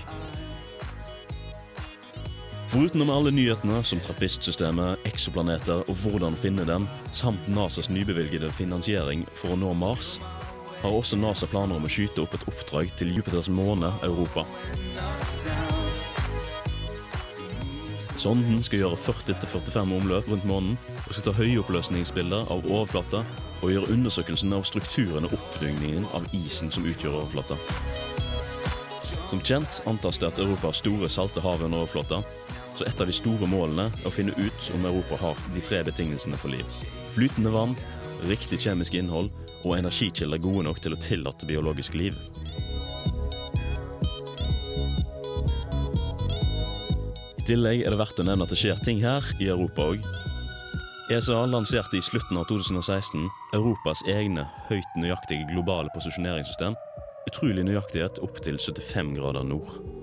Foruten 2.70 3.02
om 3.02 3.10
alle 3.10 3.32
nyhetene 3.34 3.80
som 3.84 3.98
trappistsystemet, 3.98 5.02
eksoplaneter 5.10 5.80
og 5.90 5.96
hvordan 6.04 6.36
finne 6.38 6.62
dem, 6.70 6.84
samt 7.18 7.48
NASAs 7.50 7.88
nybevilgede 7.90 8.52
finansiering 8.54 9.24
for 9.34 9.56
å 9.56 9.58
nå 9.58 9.72
Mars, 9.74 10.20
har 10.84 10.94
også 10.94 11.18
NASA 11.18 11.50
planer 11.50 11.80
om 11.80 11.88
å 11.88 11.90
skyte 11.90 12.22
opp 12.22 12.36
et 12.38 12.44
oppdrag 12.46 12.92
til 13.00 13.10
Jupiters 13.16 13.50
måne, 13.50 13.90
Europa. 14.06 14.46
Sonden 18.22 18.62
skal 18.62 18.84
gjøre 18.84 19.00
40-45 19.02 19.96
omløp 19.98 20.30
rundt 20.30 20.46
månen 20.46 20.78
og 21.08 21.10
skal 21.10 21.32
ta 21.32 21.34
høyoppløsningsbilder 21.40 22.52
av 22.54 22.68
overflata 22.70 23.24
og 23.64 23.74
gjøre 23.74 23.90
undersøkelsen 23.96 24.54
av 24.54 24.68
strukturen 24.70 25.26
og 25.26 25.34
oppdygningen 25.40 26.06
av 26.14 26.30
isen 26.38 26.70
som 26.70 26.86
utgjør 26.86 27.24
overflata. 27.24 27.58
Som 29.32 29.42
kjent 29.42 29.82
antas 29.90 30.22
det 30.22 30.30
at 30.30 30.44
Europa 30.44 30.70
har 30.70 30.78
store 30.78 31.10
salte 31.10 31.42
hav 31.42 31.66
under 31.66 31.82
overflata, 31.82 32.22
så 32.80 32.86
et 32.88 33.02
av 33.02 33.10
de 33.10 33.16
store 33.16 33.48
målene 33.50 33.90
er 33.92 34.08
å 34.08 34.14
finne 34.14 34.32
ut 34.40 34.68
om 34.76 34.86
Europa 34.88 35.18
har 35.20 35.40
de 35.52 35.64
tre 35.66 35.82
betingelsene 35.84 36.38
for 36.40 36.54
liv. 36.54 36.78
Flytende 37.12 37.52
vann, 37.52 37.76
riktig 38.30 38.62
kjemisk 38.64 38.96
innhold 38.96 39.34
og 39.66 39.76
energikilder 39.76 40.40
gode 40.40 40.64
nok 40.70 40.80
til 40.80 40.96
å 40.96 41.02
tillate 41.04 41.50
biologisk 41.50 41.98
liv. 42.00 42.16
I 47.36 47.48
tillegg 47.50 47.84
er 47.84 47.92
det 47.92 48.00
verdt 48.00 48.22
å 48.22 48.28
nevne 48.30 48.48
at 48.48 48.54
det 48.54 48.62
skjer 48.62 48.80
ting 48.86 49.04
her 49.04 49.28
i 49.44 49.52
Europa 49.52 49.90
òg. 49.92 50.10
ESA 51.12 51.42
lanserte 51.50 51.98
i 51.98 52.06
slutten 52.06 52.38
av 52.40 52.48
2016 52.48 53.28
Europas 53.58 54.06
egne 54.08 54.46
høyt 54.70 55.00
nøyaktige 55.02 55.50
globale 55.52 55.92
posisjoneringssystem. 55.96 56.78
Utrolig 57.28 57.66
nøyaktighet 57.68 58.22
opp 58.24 58.40
til 58.46 58.62
75 58.62 59.18
grader 59.18 59.44
nord. 59.44 59.99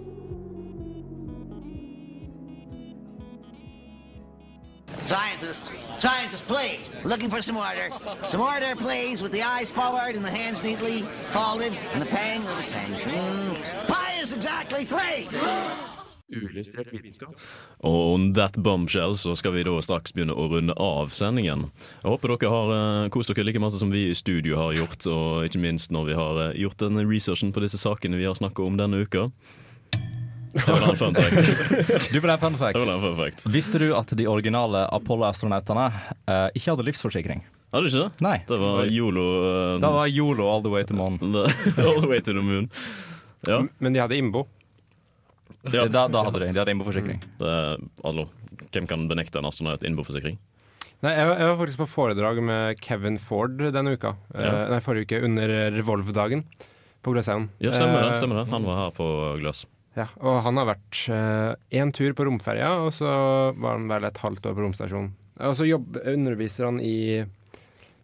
Scientists, 5.98 6.42
please. 6.42 6.90
Looking 7.04 7.30
for 7.30 7.40
some 7.42 7.56
order. 7.56 7.88
Some 8.28 8.40
order, 8.40 8.76
please, 8.76 9.22
with 9.22 9.32
the 9.32 9.42
eyes 9.42 9.72
forward 9.72 10.14
and 10.14 10.24
the 10.24 10.30
hands 10.30 10.62
neatly 10.62 11.02
folded 11.32 11.72
and 11.92 12.02
the 12.02 12.06
pang 12.06 12.42
of 12.42 12.58
attention. 12.58 13.56
Pi 13.86 14.20
is 14.20 14.32
exactly 14.36 14.84
three. 14.84 15.26
Uillustrert 16.28 16.90
vitenskap. 16.92 17.34
On 17.80 18.32
that 18.32 18.56
bombshell 18.58 19.16
så 19.16 19.36
skal 19.36 19.52
vi 19.54 19.62
da 19.62 19.76
straks 19.82 20.12
begynne 20.12 20.34
å 20.34 20.48
runde 20.50 20.74
av 20.74 21.12
sendingen. 21.14 21.68
Jeg 22.02 22.10
håper 22.10 22.34
dere 22.34 22.50
har 22.50 22.72
eh, 22.76 23.10
kost 23.14 23.30
dere 23.30 23.46
like 23.46 23.62
masse 23.62 23.78
som 23.78 23.92
vi 23.94 24.08
i 24.10 24.16
studio 24.18 24.58
har 24.58 24.74
gjort, 24.74 25.06
og 25.06 25.46
ikke 25.46 25.62
minst 25.62 25.94
når 25.94 26.10
vi 26.10 26.16
har 26.18 26.40
eh, 26.48 26.56
gjort 26.64 26.82
denne 26.82 27.06
researchen 27.06 27.54
på 27.54 27.62
disse 27.62 27.78
sakene 27.78 28.18
vi 28.18 28.26
har 28.26 28.34
snakket 28.34 28.66
om 28.66 28.80
denne 28.80 29.06
uka. 29.06 29.28
Det 30.56 30.72
var 30.72 30.88
en 30.88 30.96
fun 30.96 31.14
fact. 31.14 32.08
Du 32.14 32.18
ble 32.24 32.32
en 32.32 32.40
fun 32.42 32.56
fact. 32.60 32.76
Det 32.78 32.84
var 32.86 32.94
en 32.94 33.02
fun 33.04 33.16
fact. 33.18 33.44
Visste 33.52 33.80
du 33.82 33.90
at 33.96 34.12
de 34.16 34.26
originale 34.30 34.86
Apollo-astronautene 34.96 35.86
eh, 36.26 36.48
ikke 36.56 36.72
hadde 36.72 36.86
livsforsikring? 36.88 37.44
Hadde 37.74 37.84
du 37.84 37.90
ikke 37.92 38.04
det? 38.06 38.24
Nei. 38.24 38.36
Det 38.48 38.58
var 38.62 38.86
Yolo 38.88 39.24
Uh, 39.36 39.78
Det 39.82 39.90
var 39.98 40.06
Yolo 40.08 40.46
all 40.54 40.62
the 40.64 40.72
way 40.72 40.84
to 40.88 40.94
moon. 40.96 41.18
all 41.82 42.00
the 42.00 42.08
way 42.08 42.20
to 42.24 42.32
the 42.32 42.42
moon. 42.44 42.70
Ja. 43.46 43.60
Men 43.78 43.92
de 43.96 44.00
hadde 44.00 44.16
innbo. 44.16 44.46
Ja. 45.66 45.84
Da, 45.90 46.06
da 46.08 46.22
hadde 46.28 46.40
de, 46.44 46.52
de 46.54 46.60
hadde 46.62 46.72
innboforsikring. 46.76 47.18
Det, 47.40 47.52
allo, 48.06 48.28
hvem 48.72 48.86
kan 48.88 49.04
benekte 49.10 49.40
en 49.42 49.48
astronaut 49.50 49.82
innboforsikring? 49.86 50.38
Nei, 51.04 51.12
jeg, 51.12 51.26
var- 51.28 51.40
jeg 51.42 51.48
var 51.50 51.58
faktisk 51.60 51.80
på 51.82 51.88
foredrag 51.92 52.38
med 52.42 52.80
Kevin 52.80 53.18
Ford 53.20 53.58
denne 53.60 53.92
uka. 53.98 54.14
Ja. 54.32 54.46
Uh, 54.46 54.62
nei, 54.72 54.80
forrige 54.84 55.10
uke, 55.10 55.20
under 55.26 55.52
Revolve-dagen 55.74 56.46
på 57.04 57.12
Gløshaugen. 57.12 57.50
Ja, 57.62 57.74
stemmer 57.74 58.06
det. 58.06 58.14
Eh, 58.14 58.20
stemmer 58.22 58.40
det 58.40 58.46
Han 58.54 58.64
var 58.66 58.78
her 58.86 58.94
på 58.96 59.06
Gløs. 59.42 59.66
Ja, 59.96 60.10
og 60.20 60.42
han 60.44 60.58
har 60.60 60.68
vært 60.68 60.98
én 61.72 61.92
tur 61.96 62.12
på 62.12 62.26
romferja, 62.28 62.74
og 62.84 62.90
så 62.92 63.08
var 63.56 63.78
han 63.78 63.86
vel 63.88 64.04
et 64.04 64.18
halvt 64.20 64.50
år 64.50 64.56
på 64.58 64.64
romstasjonen. 64.66 65.14
Og 65.46 65.56
så 65.56 65.64
jobb, 65.68 65.96
underviser 66.04 66.68
han 66.68 66.80
i, 66.84 67.24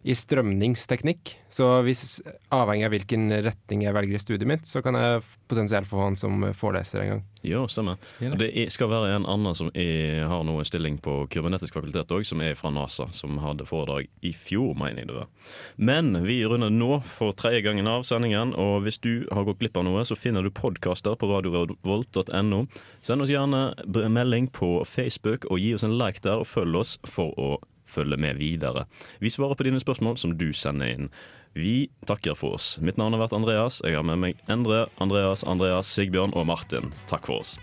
i 0.03 0.15
strømningsteknikk. 0.17 1.37
Så 1.53 1.67
hvis, 1.85 2.17
avhengig 2.51 2.87
av 2.87 2.93
hvilken 2.95 3.29
retning 3.45 3.83
jeg 3.85 3.95
velger 3.95 4.17
i 4.17 4.21
studiet 4.21 4.49
mitt, 4.49 4.65
så 4.67 4.81
kan 4.83 4.97
jeg 4.97 5.21
potensielt 5.47 5.87
få 5.87 6.01
han 6.01 6.17
som 6.19 6.43
foreleser 6.57 7.03
en 7.03 7.11
gang. 7.11 7.21
Ja, 7.43 7.61
stemmer. 7.67 7.99
Og 8.23 8.37
det 8.39 8.49
skal 8.71 8.89
være 8.91 9.17
en 9.17 9.27
annen 9.29 9.55
som 9.55 9.69
er, 9.75 10.23
har 10.31 10.45
noe 10.47 10.63
stilling 10.67 10.97
på 11.03 11.25
kybernetisk 11.31 11.75
fakultet 11.75 12.11
òg, 12.15 12.23
som 12.27 12.41
er 12.43 12.55
fra 12.59 12.71
NASA, 12.73 13.09
som 13.15 13.37
hadde 13.43 13.67
foredrag 13.67 14.07
i 14.23 14.31
fjor, 14.35 14.73
mener 14.79 15.03
jeg 15.03 15.11
det 15.11 15.17
var. 15.17 15.29
Men 15.75 16.13
vi 16.23 16.39
runder 16.47 16.71
nå 16.73 17.01
for 17.07 17.35
tredje 17.37 17.63
gangen 17.65 17.89
av 17.91 18.07
sendingen, 18.07 18.55
og 18.59 18.87
hvis 18.87 18.99
du 19.03 19.27
har 19.31 19.47
gått 19.47 19.59
glipp 19.63 19.79
av 19.79 19.87
noe, 19.87 20.05
så 20.07 20.17
finner 20.19 20.43
du 20.43 20.51
podkaster 20.55 21.19
på 21.19 21.29
radiorevolt.no. 21.31 22.63
Send 23.03 23.25
oss 23.25 23.31
gjerne 23.31 23.65
melding 23.87 24.49
på 24.55 24.77
Facebook, 24.87 25.47
og 25.51 25.59
gi 25.63 25.73
oss 25.75 25.85
en 25.87 25.99
like 25.99 26.23
der, 26.23 26.41
og 26.41 26.49
følg 26.49 26.79
oss 26.79 26.97
for 27.07 27.35
å 27.39 27.53
følge 27.93 28.19
med 28.19 28.41
videre. 28.41 28.87
Vi 29.23 29.31
svarer 29.33 29.57
på 29.59 29.67
dine 29.67 29.81
spørsmål 29.83 30.19
som 30.21 30.35
du 30.37 30.49
sender 30.57 30.91
inn. 30.93 31.09
Vi 31.53 31.89
takker 32.09 32.37
for 32.37 32.57
oss. 32.57 32.79
Mitt 32.81 32.97
navn 32.97 33.13
har 33.13 33.27
vært 33.27 33.37
Andreas. 33.37 33.79
Jeg 33.85 33.99
har 33.99 34.07
med 34.07 34.21
meg 34.23 34.41
Endre, 34.49 34.87
Andreas, 35.03 35.45
Andreas, 35.45 35.91
Sigbjørn 35.93 36.33
og 36.33 36.49
Martin. 36.49 36.89
Takk 37.11 37.29
for 37.29 37.45
oss. 37.45 37.57